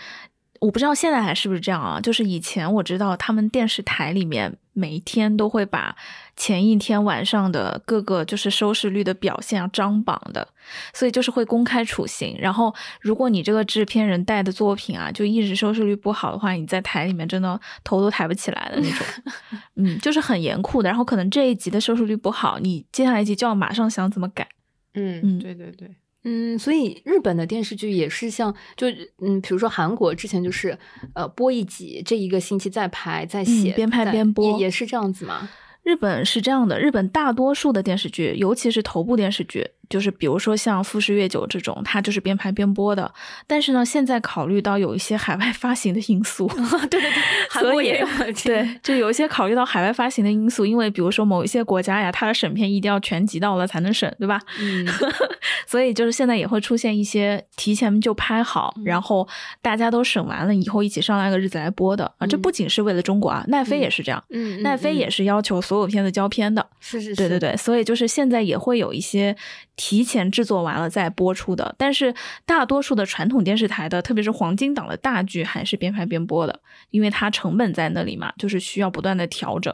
[0.60, 2.00] 我不知道现在还是不是这样啊？
[2.00, 5.96] 就是以前我知道他们电视台里面每一天都会把
[6.36, 10.46] 前一天晚上的各个就是收视率的表现要张榜的，
[10.92, 12.36] 所以就是会公开处刑。
[12.38, 19.06] 然后如果你这个制片人带的作品啊，就一直收视率不好的话，你在台里面真的头都抬不起来的那种。
[19.76, 20.88] 嗯，就是很严酷的。
[20.88, 24.48] 然后可能这一集的收视率不好，你接下来一集就要马上想怎么改。
[24.94, 25.94] 嗯，嗯对对对。
[26.30, 28.86] 嗯，所以日本的电视剧也是像，就
[29.22, 30.78] 嗯，比如说韩国之前就是，
[31.14, 35.48] 呃，播一集，这一个星期再拍再写，嗯边拍再边播也也是这样子吗？
[35.82, 43.12] 日本是这样的，日本大多数的电视剧，尤其是头部电视剧，就是比如说像《富士月酒》这种，它就是边拍边播的。
[43.46, 46.46] 但是呢，现在考虑到有一些海外发行的因素，
[46.90, 48.06] 对对对， 韩国也有
[48.44, 54.40] 对，就有一些考虑到海外发行的因素，因为比如说某一些国家呀，它的审片一定要全集到了才能审，对吧？
[54.60, 54.86] 嗯，
[55.66, 59.26] 所以就是现在也会出现一些提前就拍好，然后
[59.62, 62.26] 大家都审完了以后一起上那个日子来播的啊。
[62.26, 69.34] 这不仅是为了中国啊，奈飞也是这样，嗯，奈飞也是要求所有片子交片的，是是是，对对对，所以就是现在也会有一些。
[69.78, 72.12] 提前制作完了再播出的，但是
[72.44, 76.60] 大多数的传统电视台的，特别是黄金档的大剧，还是边拍边播的，
[76.90, 79.72] 因为它成本在那里嘛，就是需要不断的调整。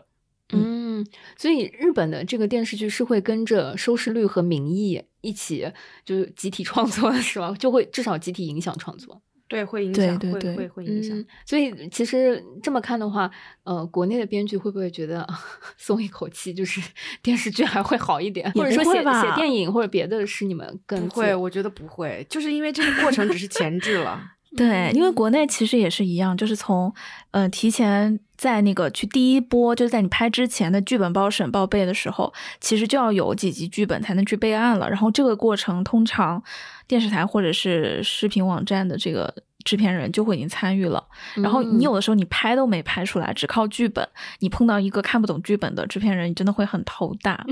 [0.52, 1.04] 嗯，
[1.38, 5.72] 所以日本的这个电视剧是会跟着收视率和民意一起
[6.04, 7.52] 就集体创作的是吧？
[7.58, 9.22] 就会至少集体影响创作。
[9.46, 11.24] 对，会影响，会会会影响。
[11.44, 13.30] 所以其实这么看的话，
[13.62, 15.26] 呃，国内的编剧会不会觉得
[15.76, 16.80] 松一口气，就是
[17.22, 21.34] 电视剧还会好一点，或者说写写电影或者别的，是你们更不会？
[21.34, 24.30] 我觉得不会，就是因为这个过程只是前置了。
[24.56, 26.94] 对，因为国内其实也是一样，就是从
[27.32, 34.88] 呃提前在那个去第一波，就是在你拍之前的剧本包审报备的时候，其实就要有几集剧本才能去备案了。
[34.88, 36.40] 然后这个过程通常
[36.86, 39.34] 电视台或者是视频网站的这个。
[39.64, 41.02] 制片人就会已经参与了，
[41.36, 44.06] 然后你有的时候你拍都没拍出来，只靠剧本，
[44.40, 47.42] 你碰到一个看不懂剧本的制片人，你真的会很头大。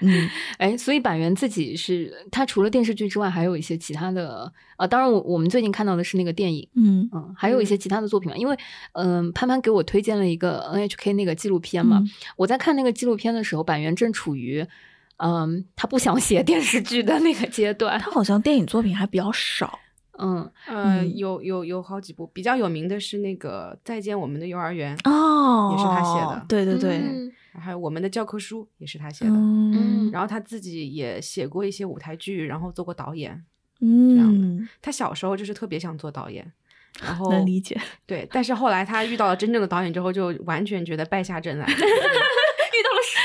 [0.00, 8.56] 嗯， 哎，所以板垣自己是他除了电视剧之外，还有一些其他的啊，当然我我们最近看到的是那个电影，嗯嗯，还有一些其他的作品嘛，因为
[8.92, 12.00] 嗯，潘潘给我推荐了一个 NHK 那个纪录片嘛，
[12.36, 14.64] 我在看那个纪录片的时候，板垣正处于。
[15.18, 19.78] 嗯，他不想写电视剧的那个阶段，他好像电影作品还比较少。
[20.20, 26.44] 嗯呃，有有有好几部比较有名的是那个《再见我们的幼儿园》哦，也是他写的。
[26.48, 27.00] 对对对，
[27.60, 29.30] 还有我们的教科书也是他写的。
[29.30, 33.44] 嗯，然后他自己也写过一些舞台剧，然后做过导演。
[33.80, 34.68] 嗯，这样的。
[34.82, 36.52] 他小时候就是特别想做导演，
[37.00, 37.80] 然 后能理解。
[38.04, 41.66] 对，但是后来他遇到了真正的导演之后，就完全觉得败下阵来。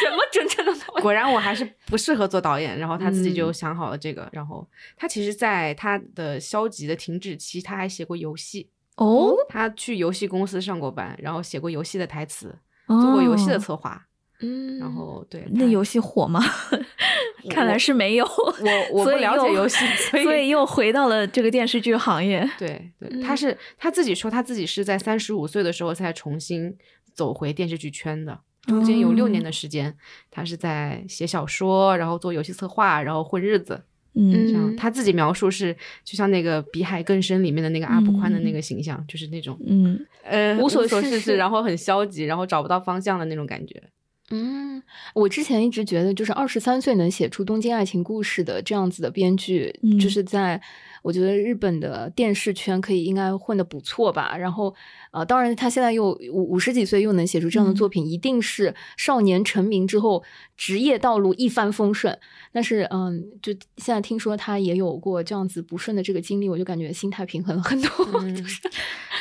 [0.03, 1.01] 什么真正的导演？
[1.01, 2.77] 果然我还是不适合做导演。
[2.77, 4.27] 然后他自己就想好了这个。
[4.31, 9.35] 然后他其实，在他的消极的停止期，他还写过游戏哦。
[9.49, 12.55] 他去游戏公司上过班，然后写过游戏的台词，
[12.87, 14.07] 做过游戏的策划。
[14.39, 16.43] 嗯，然后对，那游戏火吗？
[17.49, 18.25] 看来是没有。
[18.25, 19.85] 我我不了解游戏，
[20.23, 22.49] 所以又回到了这个电视剧行业。
[22.57, 26.75] 对对，他是他自己说，他自己是在三十五岁的时候才重新
[27.13, 28.41] 走回电视剧圈的。
[28.65, 29.95] 中间有六年的时间，
[30.31, 33.81] 他是在写小说，然后做游戏策划，然后混日子。
[34.15, 39.99] 嗯，这样他自己描述是，就像那个《比海更深》里面的那个阿布宽的那个形象，就是那种嗯。
[40.23, 43.81] 呃无所事事，然后很消极，然后找不到方向的那种感觉。
[44.29, 44.81] 嗯，
[45.13, 50.61] 我之前一直觉得，就是二十三岁能写出东京爱情故事的这样子的编剧，就是在。
[51.03, 54.73] 我觉得日本的电视圈可以应该混得不错吧，然后，
[55.11, 60.23] 呃，当然他现在又五五十几岁又能写出这样的作品，一定是少年成名之后
[60.55, 62.17] 职业道路一帆风顺。
[62.53, 67.89] 但是，嗯，就现在听说他也有过这样子不顺的这个经历，我就感觉心态平衡了很多。
[68.31, 68.61] 就是，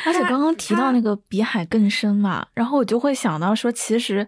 [0.07, 4.25] 而且刚刚提到那个比海更深嘛，然后我就会想到说，其实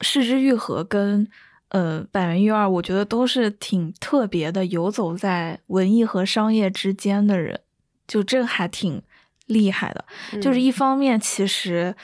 [0.00, 1.28] 世之愈合跟。
[1.70, 7.58] 呃，百元幼儿，我觉得都是挺特别的，游走在文艺和商业之间的人，
[8.06, 9.02] 就这还挺
[9.46, 10.04] 厉害的。
[10.40, 11.96] 就是一方面，其实，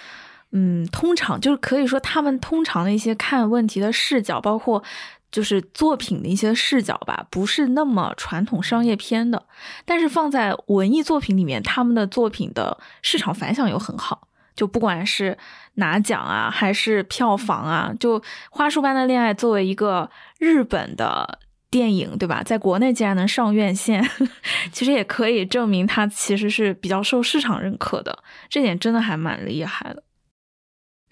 [0.51, 4.83] 嗯，通常就是可以说，他们通常的一些看问题的视角，包括
[5.31, 9.47] 就是作品的一些视角吧，不是那么传统商业片的。
[9.85, 14.27] 但是放在文艺作品里面，他们的作品的市场反响又很好。
[14.57, 15.39] 就不管是
[15.75, 18.19] 拿奖啊，还是票房啊，就
[18.51, 21.39] 《花束般的恋爱》作为一个日本的
[21.71, 22.43] 电影，对吧？
[22.43, 24.05] 在国内竟然能上院线，
[24.73, 30.03] 其实也可以证明它其实是比较受市场认可的，这点真的还蛮厉害的。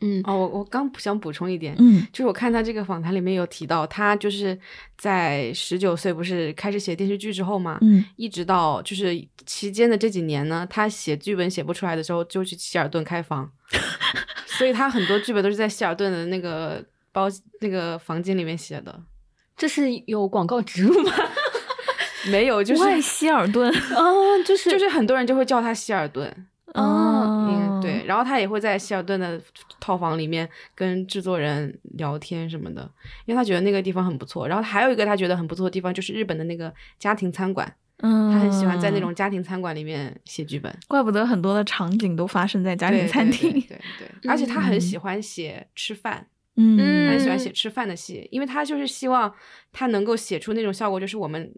[0.00, 4.56] 嗯哦，我我刚想补充一点，嗯，就是我看他这个访谈里面有提到，他就是
[4.96, 13.50] 在十九岁不是开始写电视剧之后嘛，嗯，一直到就是期间的这几年呢，他写剧本写不出来的时候，就去希尔顿开房，
[14.59, 17.28] 所以他很多剧本都是在希尔顿的那个包
[17.61, 19.00] 那个房间里面写的。
[19.56, 21.12] 这是有广告植入吗？
[22.30, 24.02] 没有，就是希尔顿啊，
[24.44, 26.46] 就是就是很多人就会叫他希尔顿。
[26.74, 29.40] 哦，对，然后他也会在希尔顿的
[29.80, 32.82] 套房里面跟制作人聊天什么的，
[33.24, 34.46] 因为他觉得那个地方很不错。
[34.46, 40.74] 然后还有一个他觉得很不错的地方就是日本的那个家庭餐馆，嗯，他很喜欢在那种家庭餐馆里面写剧本。
[40.86, 43.53] 怪不得很多的场景都发生在家庭餐厅。
[43.53, 46.26] 对对，而且他很喜欢写吃饭。
[46.61, 49.32] 嗯很喜欢写吃饭的戏，因为他就是希望
[49.70, 51.55] 他能够写出那种效果，就是我们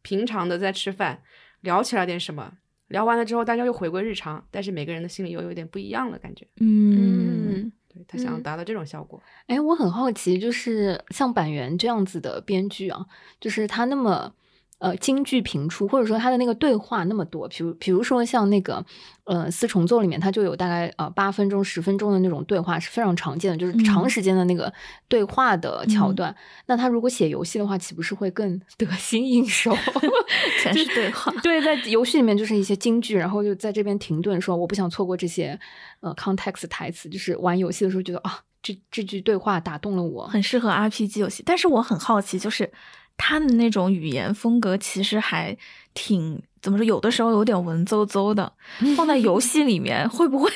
[0.00, 1.20] 平常的在吃饭
[1.60, 2.50] 聊起来点什么，
[2.86, 6.46] 聊完了之后大家又回归日常，但是每个人的心里又有点不一样的感觉。
[6.60, 9.22] 嗯对他想要达到这种效果。
[9.48, 13.04] 哎，我很好奇，就是像板垣这样子的编剧啊，
[13.38, 14.32] 就是他那么
[14.78, 18.84] 呃京剧频出，或者说他的那个对话那么多，比如比如说像那个
[19.24, 24.72] 呃四重奏里面，它就有大概呃八分钟、十分钟的那种对话是非常常见的，就是长嗯时间的那个
[25.08, 26.36] 对话的桥嗯段。
[26.66, 29.76] 那他如果写游戏的话，岂不是会更得心应手？
[30.62, 31.32] 全是对话。
[31.42, 35.58] 对，在游戏里面就是一些京剧，然后就在这边停顿说，我不想错过这些
[36.00, 40.26] 呃 context 台词，就是玩游戏的时候觉得啊，这这句对话打动了我。
[40.28, 41.42] 很适合 RPG 游戏。
[41.44, 42.70] 但是我很好奇，就是
[43.18, 45.54] 他的那种语言风格其实还
[45.92, 48.50] 挺怎么说，有的时候有点文绉绉的，
[48.96, 50.50] 放在游 戏里面会不会，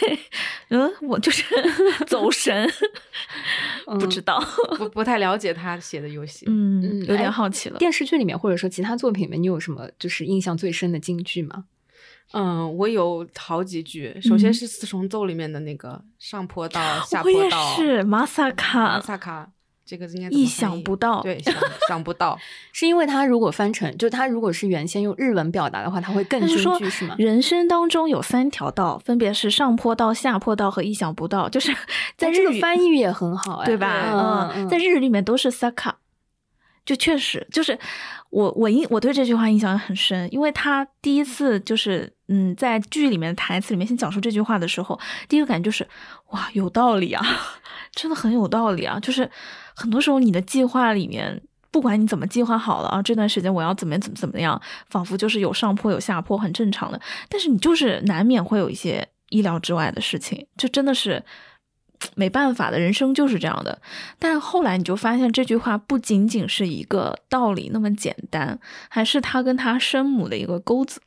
[0.68, 1.44] 嗯，我就是
[2.06, 2.66] 走神，
[4.00, 4.42] 不知道，
[4.78, 6.46] 不不太了解他写的游戏。
[6.48, 7.78] 嗯，嗯有点哎好奇了。
[7.78, 11.64] 电视剧里面或者说其他作品里面，你有什么就是印象最深的京剧吗？
[12.32, 14.16] 嗯，我有好几句。
[14.22, 19.50] 首先嗯是四重奏里面的那个上坡道、下我也坡道，是，马萨马卡，萨卡，
[19.92, 21.20] 这个应该意想不到。
[21.20, 21.54] 对，想
[21.86, 22.38] 想不到。
[22.72, 27.14] 是因为他如果翻成，就他如果是原先用日文表达的话，他会更说剧是吗？
[27.18, 31.70] 人生当中有三条道，分别是上坡道、下坡道和意想不到，就是
[32.16, 34.50] 在但这个日语翻译也很好哎，对吧？
[34.56, 35.92] 嗯嗯，在日语里面都是 saka，
[36.86, 37.78] 就确实就是
[38.30, 45.86] 我我印我对这句话印象很深，因为他第一次就是嗯在剧里面的台词里面先讲述这句话的时候，第一个感觉就是
[46.30, 47.22] 哇有道理啊，
[47.94, 49.30] 真的很有道理啊，就是
[49.74, 51.42] 很多时候你的计划里面。
[51.72, 54.60] 不管你怎么计划好了啊，这段时间我要怎么怎么怎么样，
[54.90, 57.00] 仿佛就是有上坡有下坡，很正常的。
[57.30, 61.24] 但是你就是难免会有一些意料之外的事情，这真的是
[62.14, 63.80] 没办法的，人生就是这样的。
[64.18, 68.60] 但后来你就发现这句话不仅仅是一个道理那么简单，
[68.90, 71.00] 还是他跟他生母的一个钩子，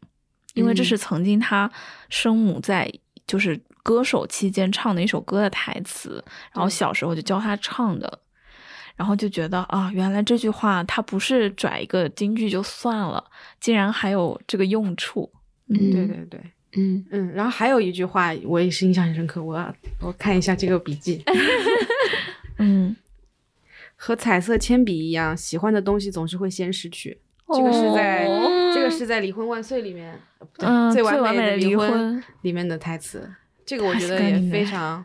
[0.55, 1.71] 因为这嗯是曾经他
[2.09, 2.91] 生母在
[3.27, 8.19] 就是歌手期间唱的一首歌的台词，然后小时候就教他唱的。
[8.97, 13.21] 然后就觉得啊，原来这句话它不是拽一个京剧就算了，
[13.59, 15.29] 竟然还有这个用处。
[15.67, 16.39] 嗯对对对，
[16.77, 17.33] 嗯嗯。
[17.33, 19.43] 然后还有一句话，我也是印象很深刻。
[19.43, 21.21] 我要我看一下这个笔记。
[22.57, 22.95] 嗯，
[23.97, 27.19] 和彩色铅笔一样，喜欢的东西总是会先失去。
[27.53, 30.19] 这个是在、哦这个是在《离婚万岁》里面，
[30.91, 33.33] 最最完美美的离离婚里面的台词。
[33.65, 35.03] 这个我觉得也非常，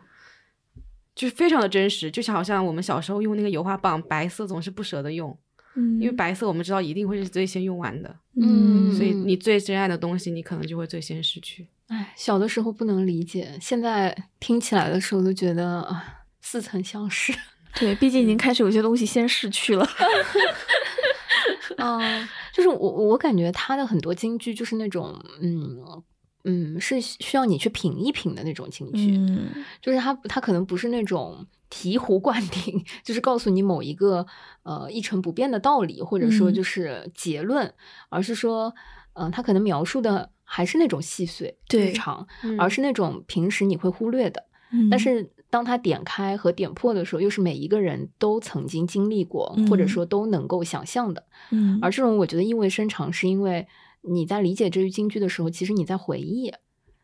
[1.15, 5.35] 就是非常的真实，就像好像我们小时候用那个油画棒，白色总是不舍得用，
[5.75, 11.67] 嗯，因为白色我们知道一定会是最先用完的，嗯，所以你最珍爱的东西，你可能就会最先失去。
[11.87, 17.33] 哎，小的时候不能理解，现在听起来的时候都觉得啊，似曾相识。
[17.79, 19.87] 对，毕竟已经开始有些东西先逝去了。
[21.81, 25.83] 嗯，就是我我感觉他的很多京剧就是那种嗯
[26.43, 29.63] 嗯是需要你去品一品的那种京剧，嗯。
[29.81, 34.25] 就是他他可能不是那种醍醐灌顶，就是告诉你某一个
[34.63, 36.53] 呃一成不变的道理，或者说嗯。
[36.53, 37.73] 就是结论，
[38.09, 38.73] 而是说
[39.13, 42.59] 嗯、呃，他可能描述的还是那种细碎对日常，嗯。
[42.59, 44.45] 而是那种平时你会忽略的。
[44.71, 44.89] 嗯。
[44.89, 51.23] 但是当他点开和点破的时候，又是每一个人都曾经经历过，或者嗯说都能够想象的。
[51.51, 53.67] 嗯，而这种我觉得意味深长，是因为
[54.01, 56.51] 你在理解这句京剧的时候，其实你在回忆，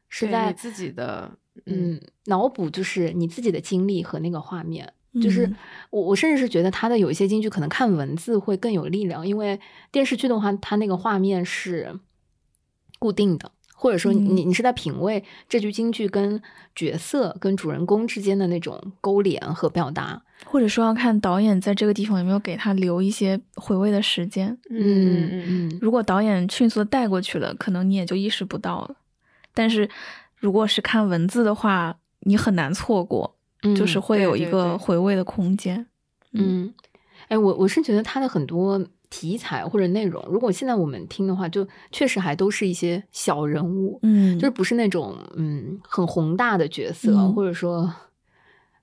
[0.09, 4.93] 是在自己的，嗯脑补，就是你自己的经历和那个画面。
[5.21, 5.55] 就是嗯
[5.89, 9.59] 我，我甚至是觉得他的有一些京剧可能看文字会更有力量，因为
[9.91, 11.99] 电视剧的话，它那个画面是
[12.99, 16.41] 固定的，或者说你、嗯你你是在品味这句京剧跟
[16.75, 20.19] 角色跟主人公之间的那种勾连和表达。
[20.45, 24.49] 或者说要看导演在这个地方有没有给他留一些回味的时间。
[24.69, 28.95] 嗯嗯嗯，嗯如果导演迅速的带过去了，可能你也就意识不到了。
[29.53, 29.89] 但是
[30.35, 35.85] 如果是看文字的话，你很难错过，嗯，就是会有一个回味的空间。
[36.33, 36.71] 嗯，
[37.29, 38.79] 哎，我我是觉得他的很多
[39.09, 47.93] 题材或者内容，如果现在我们听的话，就确实还都是一些小人物，嗯，就是不是那种嗯很宏大的角色，嗯或者说。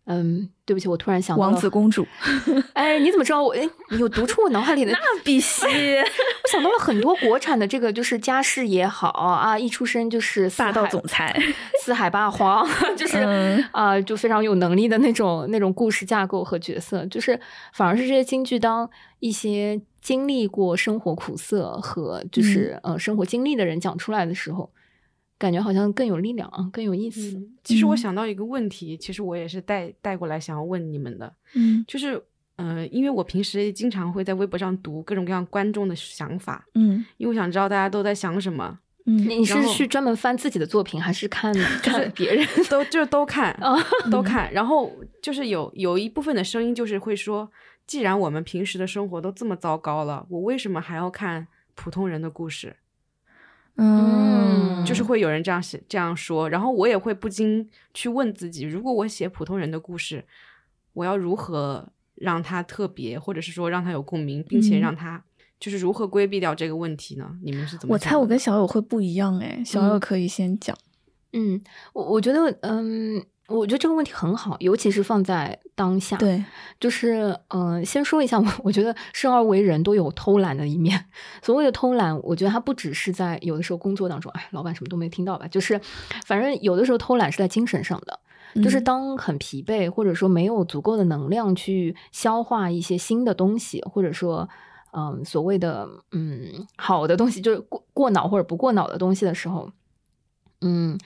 [0.06, 2.06] 嗯，对不起，我突然想到王子公主，
[2.74, 3.54] 哎，你怎么知道我？
[3.54, 4.98] 哎，你有读出我脑海里的 那？
[5.24, 5.64] 必须
[5.96, 11.34] 我想到了很多国产的这个，就是家世也好啊，一出生就是霸道总裁。
[11.82, 17.40] 四海八荒，就是嗯啊、就非常有能力的那种那种故事架构和角色，就是
[17.72, 18.86] 反而是这些京剧当
[19.20, 24.70] 一些经历过生活苦涩和就是、呃生活经历的人讲出来的时候，
[25.38, 27.38] 感觉好像更有力量啊，更有意思。
[27.38, 27.96] 嗯，其实我嗯。
[27.96, 31.82] 想到一个问题，其实我也是带带过来想要问你们的，嗯。
[31.88, 32.22] 就是
[32.56, 37.02] 呃，因为我平时经常会在微博上读各种各样观众的想法，嗯。
[37.16, 39.16] 因为我想知道大家都在想什么，嗯。
[39.16, 41.50] 你你是去专门翻自己的作品，还是看
[41.82, 42.46] 看别人？
[42.68, 43.74] 都就是都看啊
[44.10, 44.92] 都看，然后
[45.22, 47.50] 就是有有一部分的声音就是会说，
[47.86, 52.76] 既然我们平时的生活都这么糟糕了，我为什么还要看普通人的故事？
[53.76, 60.24] 嗯，就是会有人这样写这样说，然后我也会不禁去问自己，如果我写普通人的故事，
[60.92, 65.24] 我要如何让他特别，或者是说让他有共鸣，并且嗯让他
[65.58, 67.36] 就是如何规避掉这个问题呢？
[67.42, 67.98] 你们是怎么我？
[67.98, 70.76] 猜我跟小友会不一样哎，小友可以先讲。
[71.32, 71.60] 嗯，
[71.92, 76.42] 我我觉得，嗯，我觉得这个问题很好，尤其是放在当下。，对，
[76.80, 81.06] 就是，嗯、先说一下，我 我觉得生而为人都有偷懒的一面。
[81.42, 85.46] 所谓的偷懒，我觉得它不只是在有的时候工作当中，哎，老板什么都没听到吧？
[85.46, 85.78] 就是，
[86.24, 88.18] 反正有的时候偷懒是在精神上的。
[88.62, 94.48] 就是嗯当很疲惫，或者说没有足够的能量去消化一些新的东西，或者说，
[94.92, 99.70] 嗯，所谓的嗯好的东西，就是过过脑或者不过脑的东西的时候，
[100.62, 100.98] 嗯。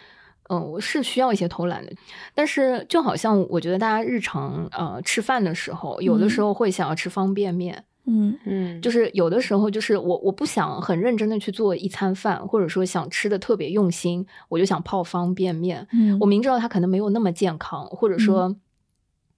[0.48, 1.92] 嗯，我是需要一些偷懒的，
[2.34, 6.44] 但是就好像我觉得大家日常呃吃饭的时候，有的时嗯。
[6.44, 8.38] 候会想要吃方便面，嗯。
[8.44, 16.16] 嗯，就是有的时候就是我我不想很认真的去做一餐饭，或者说想吃的特别用心，我就想泡方便面，嗯。
[16.20, 18.56] 我明知道它可能没有那么健康，或者说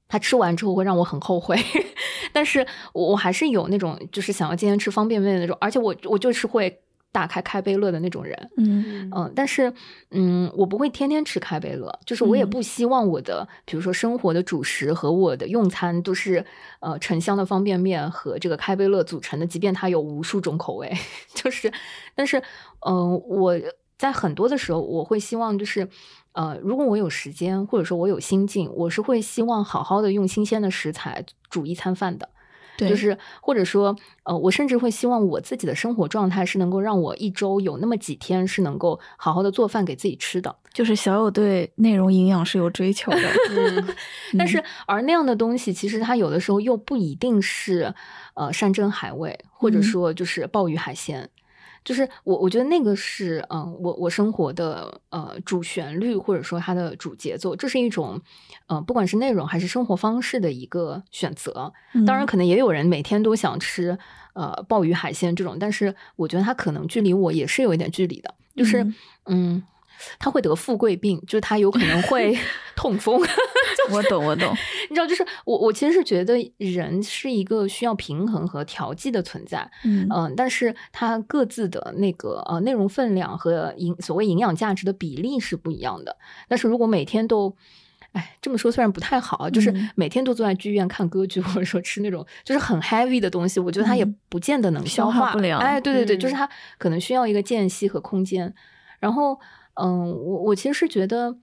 [0.09, 1.57] 它吃完之后会让我很后悔，
[2.33, 6.81] 但是我我还是有那种就是想要今天吃方便面的那种，而且我我就是会
[7.13, 8.51] 打开开杯乐的那种人。
[8.57, 9.73] 嗯嗯，但是，
[10.11, 16.45] 嗯，我不会天天吃开杯乐，就是我也嗯不希望我的，比如说生活的主食和我的用餐都是，
[16.81, 20.93] 呃，沉香的方便面和这个开杯乐组成的，即便它有无数种口味，
[21.35, 21.73] 就是，
[22.15, 22.43] 但是，
[22.87, 23.55] 嗯、我
[23.99, 25.89] 在很多的时候，我会希望就是，
[26.33, 32.29] 呃，如果我有时间或者说我有心境，我是会希望好好的用新鲜的食材煮一餐饭的。
[32.81, 40.55] 对，就是或者说，呃，我甚至会希望我自己的生活状态是能够让我一周有那么几天是能够好好的做饭给自己吃的。
[40.73, 43.19] 就是小友对内容营养是有追求的。
[43.51, 43.89] 嗯
[44.39, 47.93] 但是，而那样的东西，其实它有的时候又不一定是，
[48.35, 51.29] 呃，山珍海味，或者嗯说就是鲍鱼海鲜。
[51.85, 58.21] 就是我，我觉得那个是，嗯、我我生活的呃主旋律，或者说它的主节奏，这是一种，
[58.67, 61.73] 呃，不管是内容还是生活方式的一个选择。
[62.07, 62.27] 当然，嗯。
[62.27, 63.99] 可能也有人每天都想吃
[64.35, 68.95] 呃鲍鱼海鲜这种，但是我觉得它可能距离我也是有一点距离的，就是嗯。
[69.27, 69.63] 嗯
[70.19, 72.37] 他会得富贵病，就是他有可能会
[72.77, 73.21] 痛风。
[73.91, 74.55] 我懂，我懂。
[74.89, 86.17] 你知道，就是我我其实是觉得人是一个需要平衡和调剂的存在，嗯嗯、但是它各自的那个呃内容分量和营所谓营养价值的比例是不一样的。
[86.49, 87.57] 但是如果每天都
[88.13, 96.49] 哎，这么说虽然不太好啊，就是嗯每天都坐在剧院看歌剧，或者说吃那种就是很 heavy 的东西，我觉得它也嗯不见得能消消化化不了哎，对对对，就是嗯它
[96.79, 98.53] 可能需要一个间隙和空间。
[98.99, 99.39] 然后，
[99.75, 101.37] 嗯，我我其实是觉得，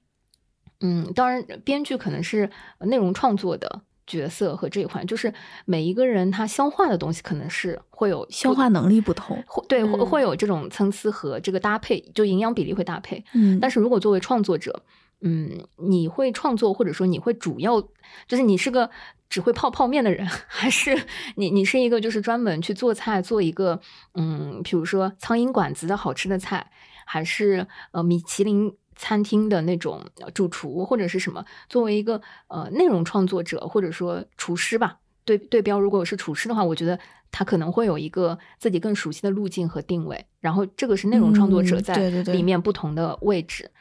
[0.81, 2.49] 嗯，当然，编剧可能是
[2.79, 5.33] 呃内容创作的角色和这一块，就是
[5.65, 9.43] 每一个人他消化的东西可能是会有消化能力不同。
[9.47, 13.23] 会对会嗯会有这种参差和这个搭配，就营养比例会搭配。
[13.33, 14.83] 嗯但是如果作为创作者，
[15.21, 17.81] 嗯，你会创作或者说你会主要
[18.27, 18.89] 就是你是个
[19.29, 20.95] 只会泡泡面的人， 还是
[21.35, 23.81] 你你是一个就是专门去做菜做一个
[24.13, 26.69] 嗯，比如说苍蝇馆子的好吃的菜，
[27.07, 31.45] 还是呃米其林餐厅的那种呃主厨或者是什么？
[31.69, 36.99] 作为一个呃内容创作者或者说厨师吧，对对标，如果是厨师的话，我觉得
[37.31, 43.63] 他可能会有一个自己更熟悉的路径和定位，然后这个是内容创作者嗯在里面不同的位置。
[43.63, 43.71] 对，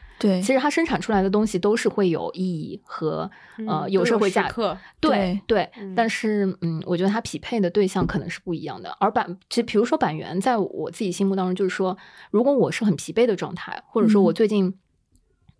[0.40, 3.30] 其实它生产出来的东西都是会有意义和
[3.66, 4.54] 呃有社会价值，
[5.00, 8.96] 对对，嗯但是嗯，我觉得它匹配的对象可能是不一样的。
[9.00, 11.96] 而板，其实比如说板垣，在我自己心目当中，就是说，
[12.30, 14.74] 如果我是很疲惫的状态，或者说我嗯最近。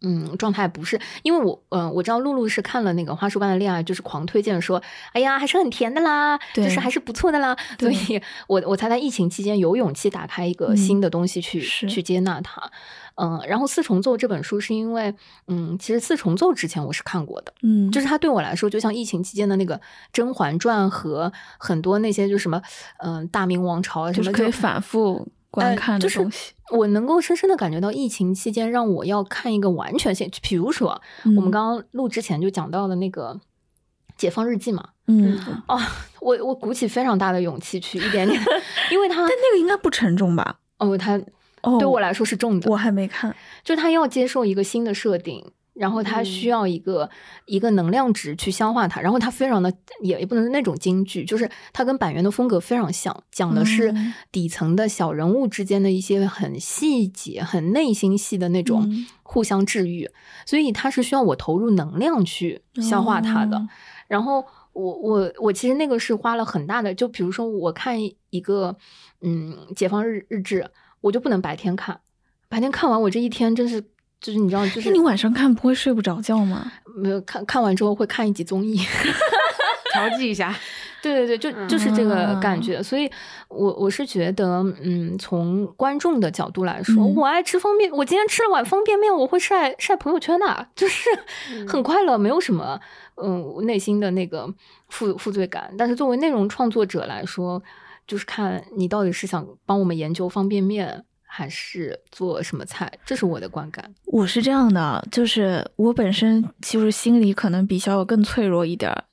[0.02, 4.80] 嗯，状态不是，因为我，嗯、我知道露露是看了那个《花束般的恋爱》，就是狂推荐说，
[5.12, 12.70] 哎呀，还是很甜的啦，就是还是不错的啦，所以我我才在疫情期间有勇气打开一个嗯新的东西去、是去接纳它。
[13.16, 15.14] 嗯，然后《四重奏》这本书是因为，
[15.48, 19.74] 嗯，其实《四重奏》之前我是看过的，嗯，就是它对我来说，就像疫情期间的那个
[20.12, 22.60] 《甄嬛传》和很多那些就什么，
[22.98, 26.52] 嗯、大明王朝啊什么，就是可以反复观呃看就是的东西。
[26.72, 33.32] 我能够深深的感觉到疫情期间让我要看一个完全性，比如说我们嗯刚刚录之前就讲到的那个
[34.18, 35.38] 《解放日记》嘛，嗯，
[35.68, 35.80] 哦，
[36.20, 38.38] 我我鼓起非常大的勇气去一点点，
[38.92, 40.58] 因为它但那个应该不沉重吧？
[40.76, 41.18] 哦它。
[41.66, 42.70] 哦，对我来说是重的。
[42.70, 45.44] 我还没看，就他要接受一个新的设定，
[45.74, 47.10] 然后他需嗯要一个、
[47.44, 60.08] 一个能量值去消化它，然后他非常的也也不能是那种京剧，就是他跟板垣的风格非常像，讲的是嗯底层的小人物之间的一些很细节、很内心戏的那种嗯互相治愈，
[60.46, 63.56] 所以他是需要我投入能量去消化它的。
[63.58, 63.68] 哦
[64.08, 67.98] 然后我我我其实那个是花了很大的，就比如说我看
[68.30, 68.76] 一个
[69.20, 70.64] 嗯解放日日志，
[71.00, 72.00] 我就不能白天看，
[72.48, 73.80] 白天看完我这一天真是
[74.20, 76.72] 就是你知道就是那你晚上看不会睡不着觉吗？
[76.96, 78.76] 没有看看完之后会看一集综艺，
[79.92, 80.54] 调剂一下。
[81.02, 83.08] 对对对，就嗯就是这个啊感觉，所以
[83.48, 91.08] 我我是觉得，嗯，从观众的角度来说，嗯我爱吃方便，我今天吃了碗方便面，我会晒晒朋友圈的，就是
[91.68, 92.80] 很快乐，没有什么
[93.22, 94.52] 嗯内心的那个
[94.88, 95.72] 负负罪感。
[95.78, 97.62] 但是作为内容创作者来说，
[98.06, 103.92] 就是看你到底是想帮我们研究方便面，还是做什么菜，这是我的观感。
[104.06, 109.04] 我是这样的，就是我本身就是心里可能比小友更脆弱一点儿。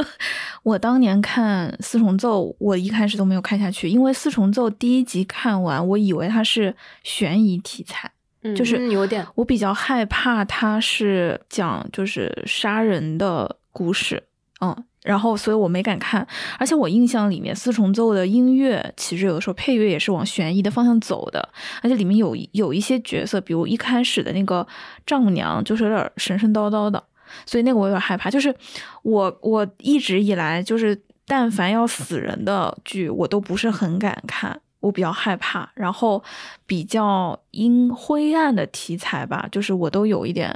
[0.62, 8.10] 我当年看《四重奏》，我一开始都没有看下去，因为《四重奏》第一集看完，我以为它是悬疑题材，
[8.42, 14.22] 嗯就是嗯有点我比较害怕它是讲就是杀人的故事，
[14.60, 16.26] 嗯，然后所以我没敢看。
[16.58, 21.48] 而且我印象里面四重奏的音乐其实有的时候配乐也是往悬疑的方向走的，
[21.82, 24.66] 而且里面有有一些角色，比如一开始的那个
[25.06, 27.02] 丈母娘就是有点神神叨叨的，
[27.46, 28.30] 所以那个我有点害怕。
[28.30, 28.54] 就是
[29.02, 34.60] 我我一直以来就是但凡要死人的剧，我都不是很敢看。
[34.80, 36.24] 我比较害怕，然后
[36.64, 40.50] 比较阴灰暗的题材吧，就是我都有一点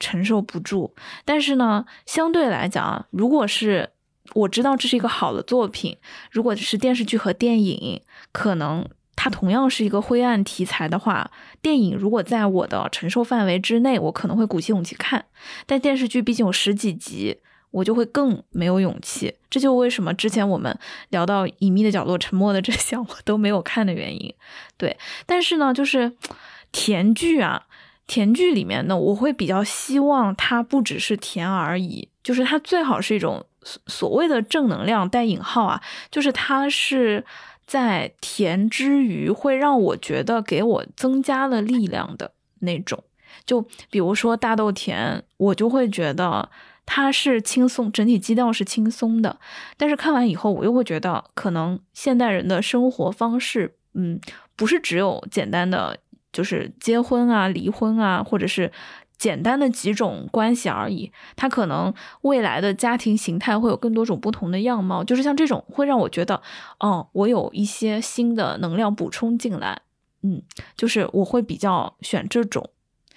[0.00, 0.92] 承受不住。
[1.24, 3.90] 但是呢，相对来讲啊，如果是
[4.34, 5.96] 我知道这是一个好的作品，
[6.32, 8.00] 如果是电视剧和电影，
[8.32, 8.84] 可能
[9.16, 11.30] 它同样是一个灰暗题材的话，
[11.60, 15.26] 电影如果在我的承受范围之内，我可能会鼓起勇气看。
[15.66, 17.38] 但电视剧毕竟有十几集，
[17.72, 19.34] 我就会更没有勇气。
[19.50, 20.78] 这就为什么之前我们
[21.08, 24.32] 聊到《隐秘的角落》《沉默的真相》，我都没有看的原因。
[24.76, 24.96] 对，
[25.26, 26.12] 但是呢，就是
[26.72, 27.66] 甜剧啊，
[28.10, 35.80] 甜剧里面呢，我会比较希望它不只是甜而已，就是它最好是一种所所谓的正能量带引号啊，
[36.10, 37.24] 就是它是
[37.68, 43.04] 在甜之余会让我觉得给我增加了力量的那种。
[43.46, 46.50] 就比如说大豆田，我就会觉得
[46.84, 49.38] 它是轻松，整体基调是轻松的。
[49.76, 54.20] 但是看完以后，我又会觉得，可能现代人的生活方式，嗯，
[54.56, 55.96] 不是只有简单的
[56.32, 58.70] 就是结婚啊、离婚啊，或者是
[59.18, 61.12] 简单的几种关系而已。
[61.36, 65.04] 它可能未来的家庭形态会有更多种不同的样貌。
[65.04, 66.40] 就是像这种，会让我觉得，
[66.78, 69.82] 哦，我有一些新的能量补充进来。
[70.22, 70.42] 嗯，
[70.76, 72.70] 就是我会比较选这种。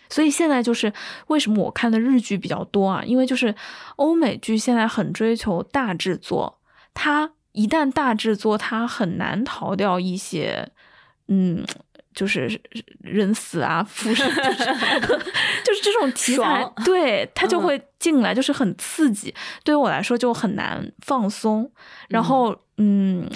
[0.10, 0.94] 所以现在就是
[1.28, 3.04] 为什么我看的日剧比较多啊？
[3.04, 3.56] 因为就是
[3.96, 6.60] 欧美剧现在很追求大制作，
[6.94, 10.70] 它一旦大制作，它很难逃掉一些，
[11.28, 11.66] 嗯，
[12.14, 12.60] 就是
[13.02, 14.66] 人死啊、复生，就是
[15.64, 19.34] 就是这种题材，对他就嗯会进来，就是很刺激。
[19.64, 21.72] 对于我来说就很难放松，
[22.10, 23.30] 然后嗯。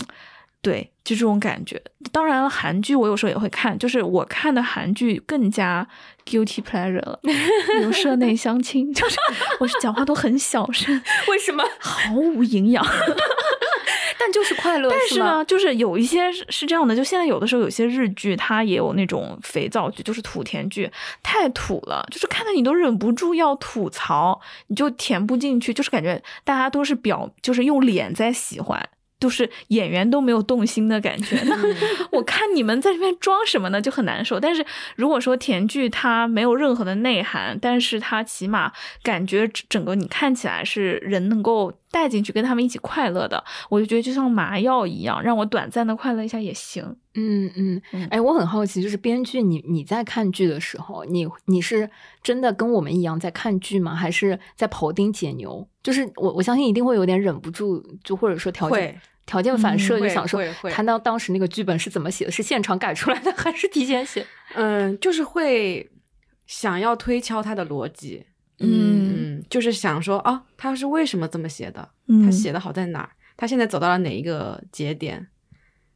[0.60, 1.82] 对，就这种感觉。
[2.12, 5.88] 当然了，韩剧我有时候也会看，就是我看的韩剧更加
[6.26, 9.16] guilty pleasure 了，比如社内相亲，就是
[9.62, 11.64] 我是讲话都很小声，为什么？
[11.80, 12.86] 毫无营养。
[14.20, 20.92] 但就是快乐，但是吗呢，就是有一些是是这样的，就现在有的时候有些日剧，它也有那种肥皂剧，就是土甜剧，
[21.24, 28.90] 太土了，就是看的你都忍不住要吐槽，你就填不进去，就是感觉大家都是表，就是用脸在喜欢。
[29.20, 31.58] 就是演员都没有动心的感觉，那
[32.12, 34.40] 我看你们在这边装什么呢，就很难受。
[34.40, 34.66] 但是
[34.96, 46.84] 如果说甜剧它没有任何的内涵，但是它起码感觉整个你看起来是人能够带进去，跟他们一起快乐的，我就觉得就像麻药一样，让我短暂的快乐一下也行。
[47.16, 51.90] 嗯嗯嗯，哎，我很好奇，就是编剧你你在看剧的时候，你你是
[52.22, 53.96] 真的跟我们一样在看剧吗？
[53.96, 55.68] 还是在庖丁解牛？
[55.82, 60.40] 就是我我相信一定会有点忍不住，就或者说条件条件反射，就想说
[60.70, 62.32] 谈到当当时那个剧本是怎么写的？
[62.32, 64.24] 是现场改出来的，还是提前写？
[64.54, 65.90] 嗯，就是会
[66.46, 68.26] 想要推敲他的逻辑，
[68.60, 68.97] 嗯
[69.38, 71.90] 嗯，就是想说啊，他是为什么这么写的？
[72.08, 73.10] 嗯他写的好在哪儿？
[73.36, 75.28] 他现在走到了哪一个节点？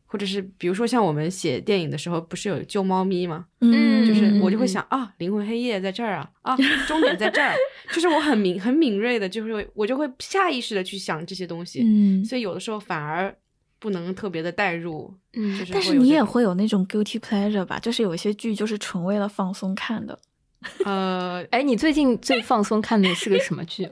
[0.05, 3.45] 或者是比如说像我们写电影的时候，不是有救猫咪吗？
[3.61, 7.55] 嗯就是我就会嗯想啊，灵魂黑夜在这儿啊，啊， 终点在这儿，
[7.93, 13.33] 就是我很敏很敏锐的，就是我就会下意识的去想这些东西，嗯所以有的时候反而
[13.79, 17.79] 不能特别的代入，嗯就是但是你也会有那种 guilty pleasure 吧？
[17.79, 20.19] 就是有一些剧就是纯为了放松看的。
[20.85, 23.89] 呃哎，你最近最放松看的是个什么剧？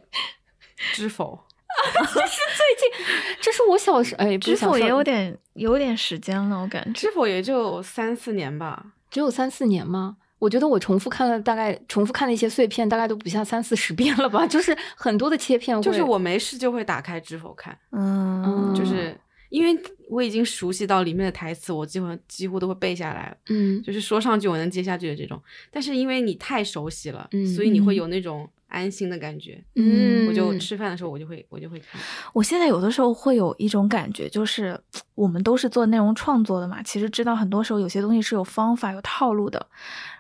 [0.94, 1.40] 知否？
[1.94, 3.06] 这是最近，
[3.40, 6.92] 这是我小时哎，知否也有点有点时间了，我感觉。
[6.94, 8.84] 知否也就三四年吧。
[9.10, 10.18] 只有三四年吗？
[10.40, 14.48] 我觉得我重复看了大概重复看了一些碎片，大概都不下三四十遍了吧。
[14.48, 19.18] 就是很多的切片，就是我没事就会打开知否看，嗯，就是
[19.50, 19.78] 因为
[20.10, 25.40] 我已经熟悉到里面的台词，我基本上几乎都会背下来了，嗯就是说上句我能接下去的这种。
[25.72, 29.64] 但是因为你太熟悉了，嗯所以你会嗯有那种安心的感觉。
[29.76, 32.02] 嗯，我就吃饭的时候，我就会我就会看。
[32.34, 34.80] 我现在有的时候会有一种感觉，就是
[35.14, 39.68] 我们都是做内容创作的嘛，其实知道很多时候有些东西是有方法、有套路的。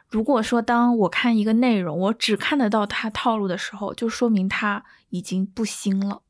[0.09, 6.21] 如果说当我看一个内容，我只看得到它套路的时候，就说明它已经不新了。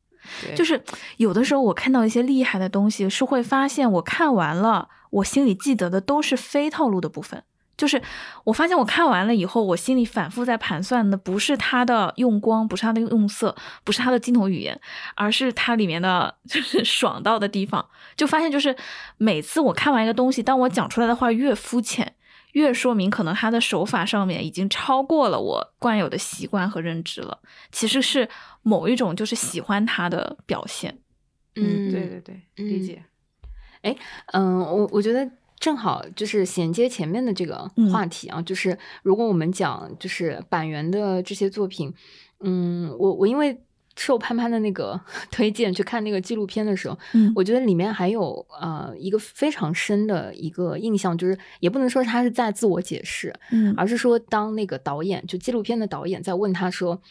[0.55, 0.81] 就是
[1.17, 7.43] 有的时候我看到一些厉害的东西，是会发现我看完了，我心里记得的都是非套路的部分。
[7.77, 8.01] 就是
[8.43, 13.55] 我发现我看完了以后，我心里反复在盘算的不是它的用光，不是它的用色，
[13.85, 14.77] 不是它的镜头语言，
[15.15, 17.87] 而是它里面的就是爽到的地方。
[18.17, 18.75] 就发现就是
[19.15, 22.15] 每次我看完一个东西，当我讲出来的话越肤浅，
[22.51, 27.39] 越说明可能他的手法上面已经超过了我惯有的习惯和认知了。
[27.71, 28.27] 其实是
[28.61, 30.97] 某一种就是喜欢他的表现。
[31.55, 33.03] 嗯对对对，理解。
[33.81, 33.95] 哎。
[34.33, 35.29] 嗯，我我觉得
[35.59, 41.93] 正好就是衔接前面的这个嗯话题啊，就是如果我们讲就是板垣的这些作品，
[42.39, 43.61] 嗯，我我因为
[43.97, 44.97] 受潘潘的那个
[45.29, 57.01] 推荐去看那个纪录片的时候，嗯我觉得里面还有呃一个非常深的一个印象，就是也不能说他是在自我解释，嗯而是说当那个导演就纪录片的导演在问他说，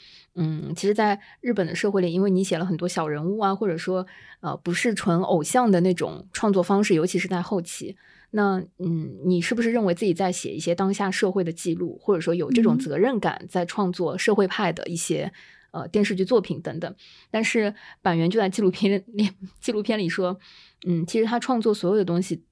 [0.41, 4.07] 嗯，其实，在日本的社会里，因为你写了很多小人物啊，或者说
[4.39, 7.97] 呃不是纯偶像的那种创作方式，尤其是在后期。
[8.31, 15.33] 那嗯，你是不是认为自己在写一些当下社会的记录，或者说有这种嗯责任感，在创作社会派的一些
[15.73, 16.95] 呃电视剧作品等等？
[17.33, 19.31] 但是板垣就在纪录片里
[19.61, 20.39] 纪录片里说，
[20.87, 22.45] 嗯，其实他创作所有的东西，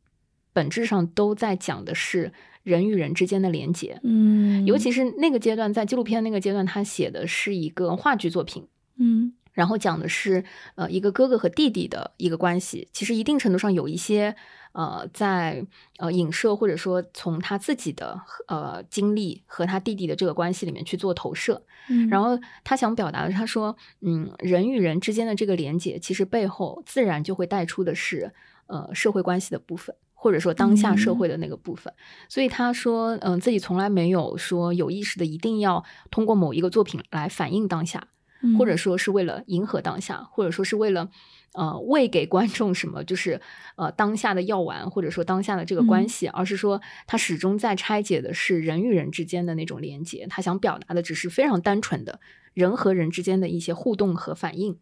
[0.52, 2.32] 本质上都在讲的是
[2.66, 4.00] 人与人之间的连接。
[4.02, 8.66] 嗯，尤其是那个阶段，在纪录片那个阶段，他写的是一个话剧作品，
[8.98, 10.44] 嗯然后讲的是
[10.74, 12.88] 呃一个哥哥和弟弟的一个关系。
[12.92, 14.34] 其实一定程度上有一些
[14.72, 15.64] 呃在
[15.98, 21.62] 呃影射或者说从他自己的呃经历和他弟弟的这个关系里面去做投射。
[21.88, 28.32] 嗯，然后他想表达的是，他说，嗯，人与人之间的这个连接，其实背后自然就会带出的是
[28.66, 29.94] 呃社会关系的部分。
[30.26, 31.94] 或者说当下社会的那个部分，
[32.28, 38.08] 所以他说，嗯、自己从来没有说有意识的一定要通过某一个作品来反映当下，
[38.42, 41.08] 嗯或者说是为了迎合当下，或者说是为了
[41.54, 43.40] 呃喂给观众什么，就是
[43.76, 46.08] 呃当下的药丸，或者说当下的这个关嗯。
[46.08, 52.18] 系，而是说他始终在拆解的是人与人之间的那种连接，他想表达的只是非常单纯的
[52.52, 54.76] 人和人之间的一些互动和反应。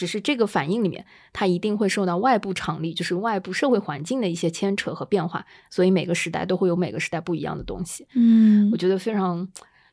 [0.00, 8.06] 只是这个反应里面，它一定会受到外部场力，就是外部社会环境的一些牵扯和变化，所以每个时代都会有每个时代不一样的东西。
[8.14, 9.46] 嗯我觉得非常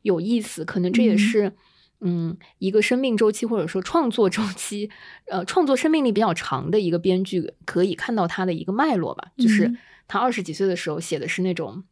[0.04, 1.54] 有意思，可能这也嗯是
[2.00, 4.90] 嗯一个生命周期或者说创作周期，
[5.26, 9.78] 呃，创作生命力比较长的一个编剧可以看到他的一个脉络吧，就是嗯
[10.08, 11.84] 他二十几岁的时候写的是那种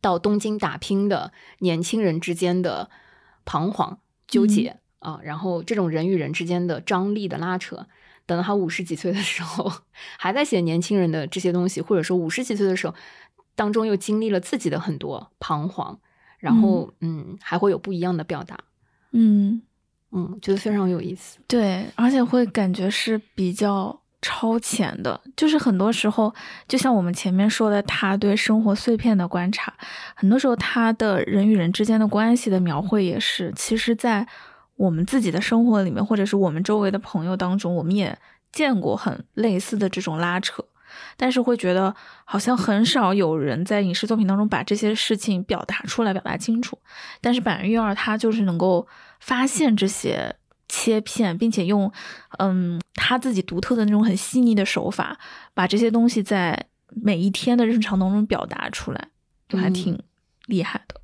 [0.00, 2.88] 到东京打拼的年轻人之间的
[3.44, 4.78] 彷徨纠结。
[5.00, 7.86] 啊，然后这种人与人之间的张力的拉扯，
[8.26, 9.70] 等到他五十几岁的时候，
[10.16, 12.94] 还在写年轻人的这些东西，或者说五十几岁的时候，
[13.56, 15.98] 当中又经历了自己的很多彷徨，
[16.38, 18.58] 然后嗯还会有不一样的表达，
[19.12, 19.60] 嗯，
[20.12, 21.38] 嗯，觉得非常有意思。
[21.48, 26.32] 对，而且会感觉是比较超前的，就是很多时候，
[26.68, 29.72] 就像我们前面说的，他对生活碎片的观察，
[30.14, 34.26] 很多时候他的人与人之间的关系的描绘也是，其实，在
[34.80, 38.18] 我们自己的生活里面，或者是我们周围的朋友当中，我们也
[38.50, 40.64] 见过很类似的这种拉扯，
[41.18, 46.78] 但是会觉得好像很少有人在影视作品当中把这些事情表达出来、表达清楚。
[47.20, 48.88] 但是板垣瑞二他就是能够
[49.20, 50.34] 发现这些
[50.66, 51.92] 切片，并且用
[52.38, 55.18] 嗯他自己独特的那种很细腻的手法，
[55.52, 59.08] 把这些东西在每一天的日常当中表达出来，
[59.46, 60.02] 就还嗯挺
[60.46, 60.99] 厉害的。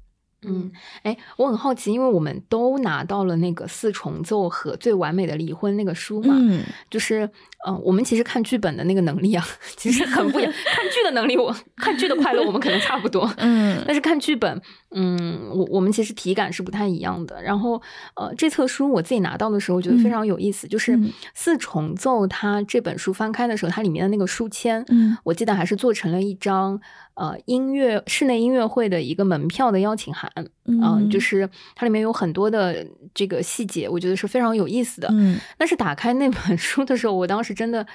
[0.47, 0.71] 嗯，
[1.03, 7.29] 哎，我很好奇，因为我们都拿到了那个《四重奏》和《最完美的离婚》那个书嘛，嗯，就是，
[7.67, 9.45] 嗯、我们其实看剧本的那个能力啊，
[9.77, 10.53] 其实很不一样。
[10.67, 14.61] 看剧的能力，我看剧的快乐，我们可能差不多，嗯但是看剧本，
[14.93, 17.43] 嗯，我我们其实体感是不太一样的。
[17.43, 17.81] 然后，
[18.15, 26.81] 呃，这册书我自己拿到的时候，我觉得非常有意思，就是嗯《四重奏》它这本书翻开的时候，它里面的那个书签，嗯我记得还是做成了一张
[27.17, 30.31] 呃音乐室内音乐会的一个门票的邀请函，
[30.65, 35.09] 嗯、就是它里面有很多的这个细节，我觉得是非常有意思的。
[35.11, 37.87] 嗯但是打开那本 书的时候，我当时真的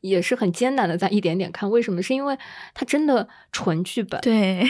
[0.00, 2.02] 也是很艰难的在一点点看，为什么？
[2.02, 2.36] 是因为
[2.74, 4.68] 它真的纯剧本，对。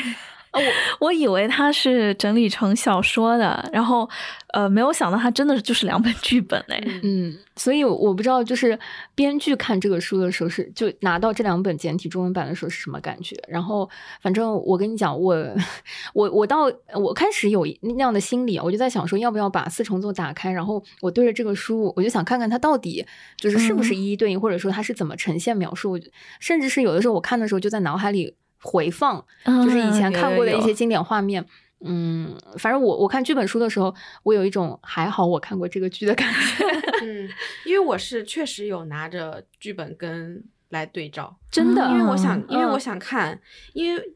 [0.53, 0.61] 我
[1.07, 4.09] 我以为它是整理成小说的，然后，
[4.53, 6.83] 呃，没有想到它真的就是两本剧本哎。
[7.03, 8.79] 嗯，所以我不知道，就是
[9.15, 13.37] 编剧看这个书的时候是就拿到这两本简体中文版的时候是什么感觉。
[13.49, 13.89] 然后，
[14.21, 15.37] 反正我跟你讲，我
[16.15, 23.05] 我我到我开始有那样的心理啊，我就在想说，要不要把四重奏打开，然后我对着这个书，我就想看看它到底
[23.37, 26.01] 就是是不是一一对应，或者说它是怎么呈现描述，我
[26.41, 31.45] 甚至是有的时候我看的时候就在脑海里回放，就是以前看过的一些经典画面。
[31.83, 36.65] 嗯，反正我我看剧本书的时候，我有一种还好我看过这个剧的感觉。
[37.03, 37.27] 嗯，
[37.65, 43.41] 因为我是确实有拿着剧本跟来对照， 真的，因为我想，因为我嗯想看，
[43.73, 44.15] 因为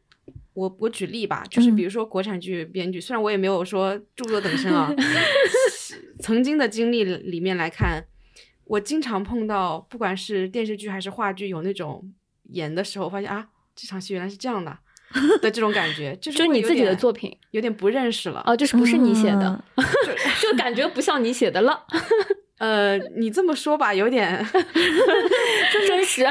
[0.53, 4.93] 我我举例吧，就是比如说国产剧编剧，虽然我也没有说著作等身啊，
[6.21, 8.05] 曾经的经历里面来看，
[8.65, 12.13] 我经常碰到，不管是电视剧还是话剧，有那种
[12.51, 14.77] 演的时候发现啊，这场戏原来是这样的
[15.43, 18.43] 的这种感觉，就是就是你自己的作品有点不认识了。
[18.47, 19.85] 哦，就是不是你写的，嗯
[20.41, 21.85] 就感觉不像你写的了，
[22.59, 24.45] 呃，你这么说吧，有点
[25.87, 26.27] 真实。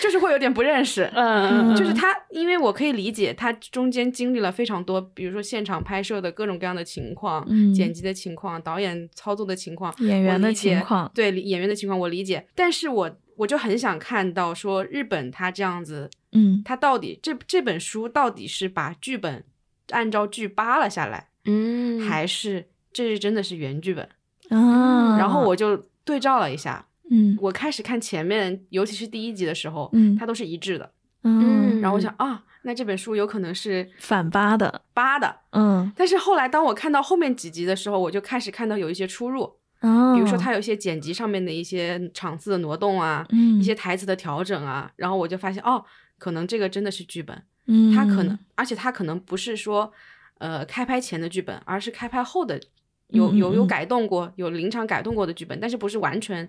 [0.00, 1.08] 就是会有点不认识。
[1.14, 16.62] 嗯，就是他，因为我可以理解他中间经历了非常多，比如说现场拍摄的各种各样的情况，嗯剪辑的情况，导演操作的情况，演员的情况对演员的情况我理解，但是我我就很想看到说日本他这样子，嗯。
[16.64, 19.44] 他到底这这本书到底是把剧本
[19.90, 24.08] 按照剧扒了下来，嗯，还是这是真的是原剧本？
[24.50, 27.36] 啊，然后我就对照了一下，嗯。
[27.40, 30.16] 我开始看前面，尤其是第一集的时候，嗯。
[30.16, 30.92] 它都是一致的。
[31.24, 33.88] 嗯，然后我想啊，那这本书有可能是。
[33.98, 35.36] 反扒的，扒的。
[35.52, 35.92] 嗯。
[35.96, 39.42] 但是后来当我看到后面几集的时候，我就开始看到有一些出入，
[39.82, 43.58] 哦，比如说它有一些剪辑上面的一些场次的挪动啊，嗯。
[43.60, 45.84] 一些台词的调整啊，然后我就发现哦，
[46.22, 49.92] 可能这个真的是剧本，嗯，他可能，而且他可能不是说
[50.38, 52.60] 呃开拍前的剧本，而是开拍后的。
[53.08, 56.48] 有有有改动过，有临场改动过的剧本，但是不是完全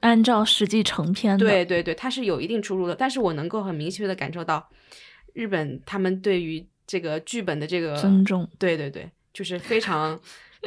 [0.00, 4.68] 按照实际成片的，对对对，它是有一定出入的，但是我能够很明确的感受到，
[5.34, 10.18] 日本他们对于这个剧本的这个尊重，对对对，就是非常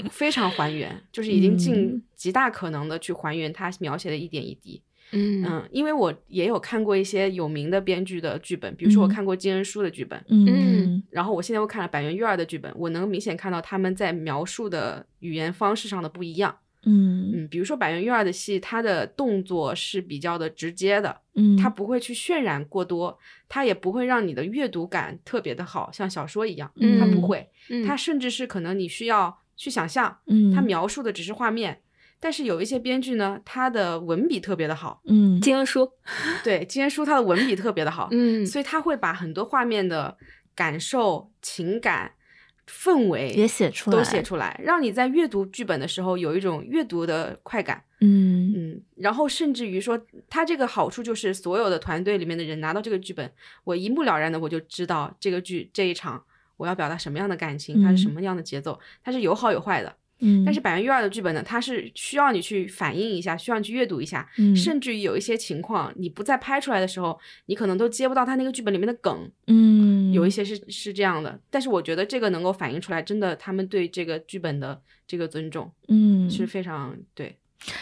[0.10, 4.82] 非常还原，就是已经尽嗯极大可能的去还原他描写的一点一滴。
[5.12, 5.44] 嗯。
[5.46, 9.10] 嗯，因为我也有看过一些有名的编剧的剧本，比如说我嗯。
[9.10, 11.02] 看过金恩淑的剧本，嗯。
[11.10, 16.58] 然后我现在又看了板垣瑞二的剧本，我能明显看到他们在描述的语言方式上的不一样。
[16.86, 17.32] 嗯。
[17.34, 23.18] 嗯，比如说板垣瑞二的戏，他的动作是比较的直接的，嗯，它不会去渲染过多，
[23.50, 27.86] 他也不会让你的阅读感特别的好，像小说一样，它嗯不会，嗯。
[27.86, 31.82] 它甚至是可能你需要去想象，嗯，它描述的只是画面。
[32.20, 35.92] 但是有一些编剧呢，他的文笔特别的好，嗯金恩书，
[36.44, 40.18] 对金恩淑他的文笔特别的好，嗯所以他会把很多画面的
[40.56, 42.14] 感受、情感、
[42.68, 47.84] 氛围也写出来，都写出来，让你在阅读剧本的时候有一种阅读的快感。
[48.00, 50.00] 嗯嗯，然后甚至于说，
[50.30, 53.32] 他这个好处就是所有的团队里面的人拿到这个剧本，
[53.64, 56.24] 我一目了然的我就知道这个剧这一场
[56.58, 59.96] 我要表达什么样的感情，它是什嗯么样的节奏，它是有好有坏的。
[60.20, 71.40] 嗯，但是百元幼儿的剧本呢，它是需要你去反映一下，需要你去阅读一下，嗯甚至于有一些情况你不在拍出来的时候，你可能都接不到他那个剧本里面的梗，嗯有一些是是这样的。
[71.50, 77.38] 但是我觉得这个能够反映出来，真的他们对这个剧本的这个尊重嗯是非常对。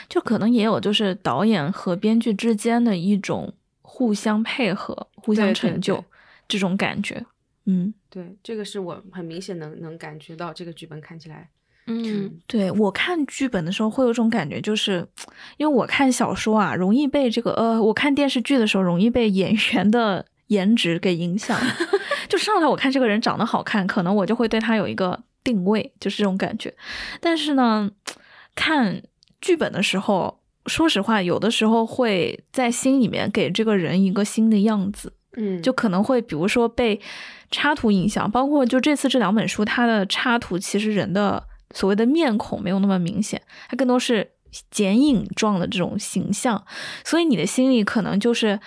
[0.10, 6.06] 就可能也有就是导演和编剧之间的一种互相配合、互相成就对
[6.48, 7.26] 这种感觉。
[7.66, 11.50] 嗯，对，这个是我很明显能能感觉到这个剧本看起来，
[11.88, 15.08] 嗯对我看剧本的时候会有种感觉，就是
[15.58, 21.60] 因为我看小说啊，容易被这个呃，我看电视剧的时候容易被演员的颜值给影响。
[22.28, 26.74] 就上来我看这个人长得好看，可能我就会对他有一个定位，就是这种感觉。
[27.20, 27.92] 但是呢，
[28.56, 29.04] 看
[29.40, 35.14] 剧本的时候，说实话，有的时候会在心里面给这个人一个新的样子。
[35.38, 37.00] 嗯，就可能会比如说被
[37.52, 41.46] 插图影响，包括就这次这两本书，它的插图其实人的
[41.76, 44.32] 所谓的面孔没有那么明显，它更多是
[44.72, 46.66] 剪影状的这种形象，
[47.04, 48.60] 所以你的心里可能就是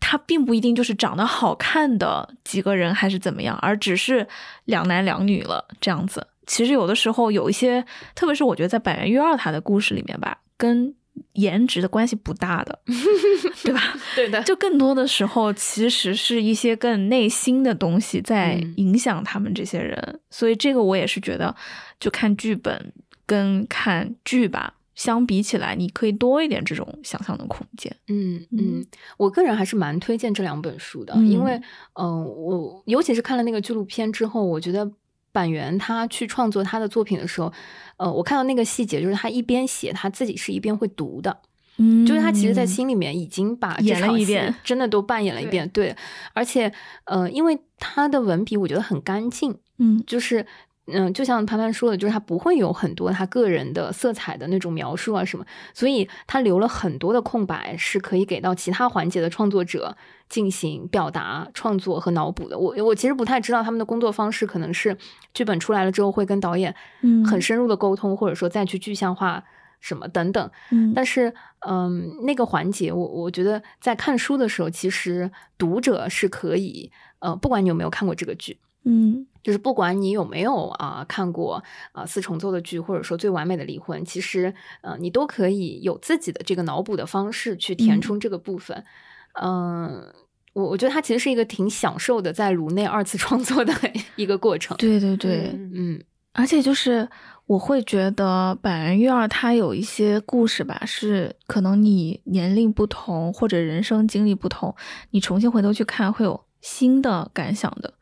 [0.00, 4.26] 他并不一定就是长得好看的几个人还是怎么样，而只是
[4.64, 6.26] 两男两女了这样子。
[6.46, 7.84] 其实有的时候有一些，
[8.14, 10.94] 特别是我觉得在百元育二他的故事里面吧，跟
[11.34, 12.78] 颜值的关系不大的，
[13.62, 13.82] 对吧？
[14.16, 20.20] 对的，就更多的时候，其实是一些更内心的东西在嗯影响他们这些人。
[20.30, 21.54] 所以这个我也是觉得，
[22.00, 22.92] 就看剧本
[23.26, 27.94] 跟看剧吧，相比起来，你可以多一点这种想象的空间。
[28.08, 28.36] 嗯。
[28.50, 28.86] 嗯嗯，
[29.16, 31.54] 我个人还是蛮推荐这两本书的，嗯因为
[31.94, 34.90] 嗯、呃我尤其是看了那个纪录片之后，我觉得
[35.30, 37.52] 板垣他去创作他的作品的时候，
[37.96, 41.38] 呃，我看到那个细节，就是他一边写，他自己是一边会读的，
[41.76, 42.64] 嗯就是他其实，在。
[42.66, 45.94] 心里面已经把这演了场戏一遍真的都扮演了一遍，对，
[46.32, 46.72] 而且
[47.04, 50.02] 呃，因为他的文笔我觉得很干净，嗯。
[50.06, 50.46] 就是
[50.90, 59.96] 嗯，就像潘潘说的，就是他不会有很多他个人的色彩的那种描述啊什么，所以他留了很多的空白，是可以给到其他环节的创作者
[60.28, 62.58] 进行表达、创作和脑补的。
[62.58, 64.96] 我我其实不太知道他们的工作方式，可能是
[65.34, 69.44] 剧本出来了之后会跟导演嗯很深入的沟通，或者说再去具象化
[69.80, 70.50] 什么等等。
[70.70, 71.32] 嗯但是，
[71.66, 88.84] 嗯，那个环节，我我觉得在看书的时候，其实读者是可以，呃，不管你有没有看过这个剧，嗯就是不管你有没有啊、看过啊、四重奏的剧，或者说最完美的离婚，其实呃你都可以有自己的这个脑补的方式去填嗯充这个部分。
[89.40, 90.12] 嗯、
[90.52, 93.72] 我我觉得它其实是一个挺享受的在颅内二次创作的
[94.16, 94.76] 一个过程。
[94.76, 97.08] 对对对，嗯嗯而且就是
[97.46, 104.76] 我会觉得板垣育二他有一些故事吧，是可能你年龄不同或者人生经历不同，
[105.12, 107.94] 你重新回头去看会有新的感想的。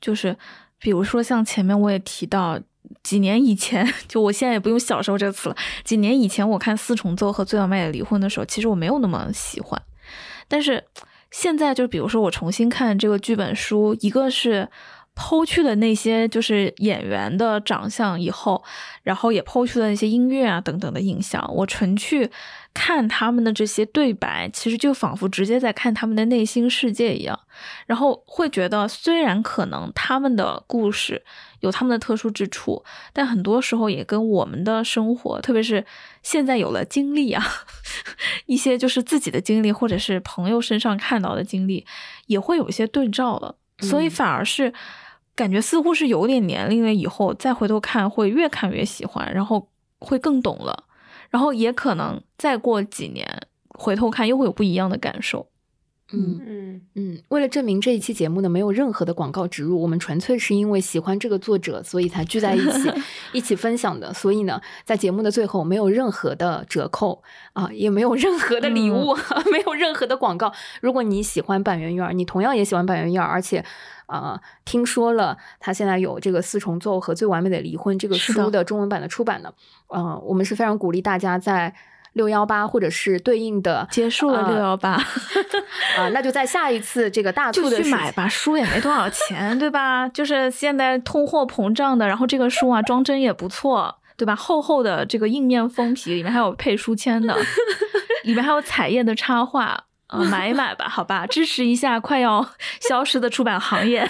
[0.00, 0.36] 就是
[0.82, 2.60] 比如说像前面我也提到。
[3.02, 5.56] 几年以前， 就我现在也不用“小时候”这个词了。
[5.82, 9.80] 几年以前，我看《四重奏》和《最完美的离婚》的时候，其实我没有那么喜欢。
[10.46, 10.84] 但是
[11.30, 14.68] 现在，就比如说我重新看这个剧本书，一个是
[15.14, 18.62] 剖去了那些就是演员的长相以后，
[19.02, 22.30] 然后也抛去了那些音乐啊等等的印象，我纯去
[22.72, 27.38] 看他们的这些对白，其实就仿佛直接在看他们的内心世界一样，
[27.86, 31.22] 然后会觉得虽然可能他们的故事
[31.60, 32.82] 有他们的特殊之处，
[33.12, 35.84] 但很多时候也跟我们的生活，特别是
[36.22, 37.44] 现在有了经历啊，
[38.46, 41.84] 一些就是自己的经历或者是朋友身上看到的经历，
[42.26, 44.10] 也会有一些对照了，所以嗯。
[44.10, 44.72] 反而是
[45.42, 49.68] 感觉似乎是有点年龄了以后再回头看，会越看越喜欢，然后
[49.98, 50.84] 会更懂了，
[51.30, 53.26] 然后也可能再过几年
[53.70, 55.48] 回头看又会有不一样的感受。
[56.12, 62.92] 嗯嗯嗯，为了证明这一期节目呢没有任何的广告植入，我们纯粹是因为喜欢这个作者，所以才聚在一起
[63.32, 64.12] 一起分享的。
[64.12, 67.22] 所以呢，在节目的最后没有任何的折扣
[67.54, 69.16] 啊，也没有任何的礼物，
[69.50, 70.52] 没有任何的广告。
[70.80, 73.64] 如果你喜欢板垣育二，你同样也喜欢板垣育二，而且
[74.06, 79.50] 啊、听说了他现在有这个四重奏和最完美的离婚这个书的中文版的出版呢，
[79.88, 81.74] 嗯、我们是非常鼓励大家在。
[82.14, 84.90] 六幺八或者是对应的结束了啊六幺八，
[85.96, 90.08] 啊，那就在下一次这个大促的去买吧，书也没多少钱，对吧？
[90.12, 94.36] 就是现在通货膨胀的，然后这个书啊装帧也不错，对吧？
[94.36, 97.36] 厚厚的这个硬面封皮，里面还有配书签的，
[98.24, 99.84] 里面还有彩页的插画。
[100.12, 102.46] 呃，买一买吧，好吧，支持一下快要
[102.80, 104.06] 消失的出版行业。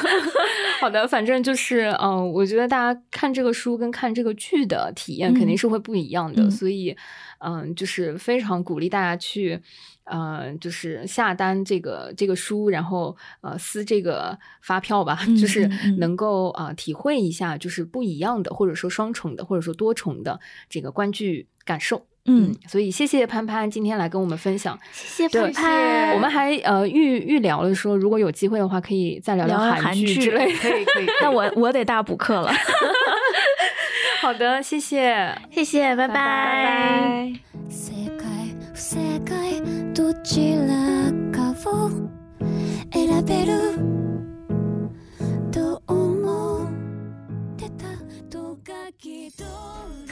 [0.80, 6.96] 好的，反正就是，嗯、我觉得大家看这个书跟看这个剧的体验肯定嗯是会不一样的，嗯所以，
[7.38, 9.60] 嗯、就是非常鼓励大家去，
[10.04, 20.38] 呃，就是下单这个这个书，然后呃撕这个发票吧，嗯就是嗯嗯能够啊、呃体会一下就是不一样的，或者说双重的，或者说多重的
[20.68, 22.06] 这个观剧感受。
[22.26, 24.78] 嗯，所以谢谢潘潘今天来跟我们分享。
[24.92, 30.58] 谢谢潘潘我们还呃预预聊了说，如果有机会的话，可以再聊聊韩韩剧剧之类的。
[30.58, 31.06] 可以可以。
[31.20, 32.52] 那我我得大补课了，
[34.22, 37.32] 好的，谢谢，谢谢，拜拜拜。
[49.02, 50.01] 正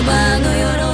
[0.00, 0.91] 葉の鎧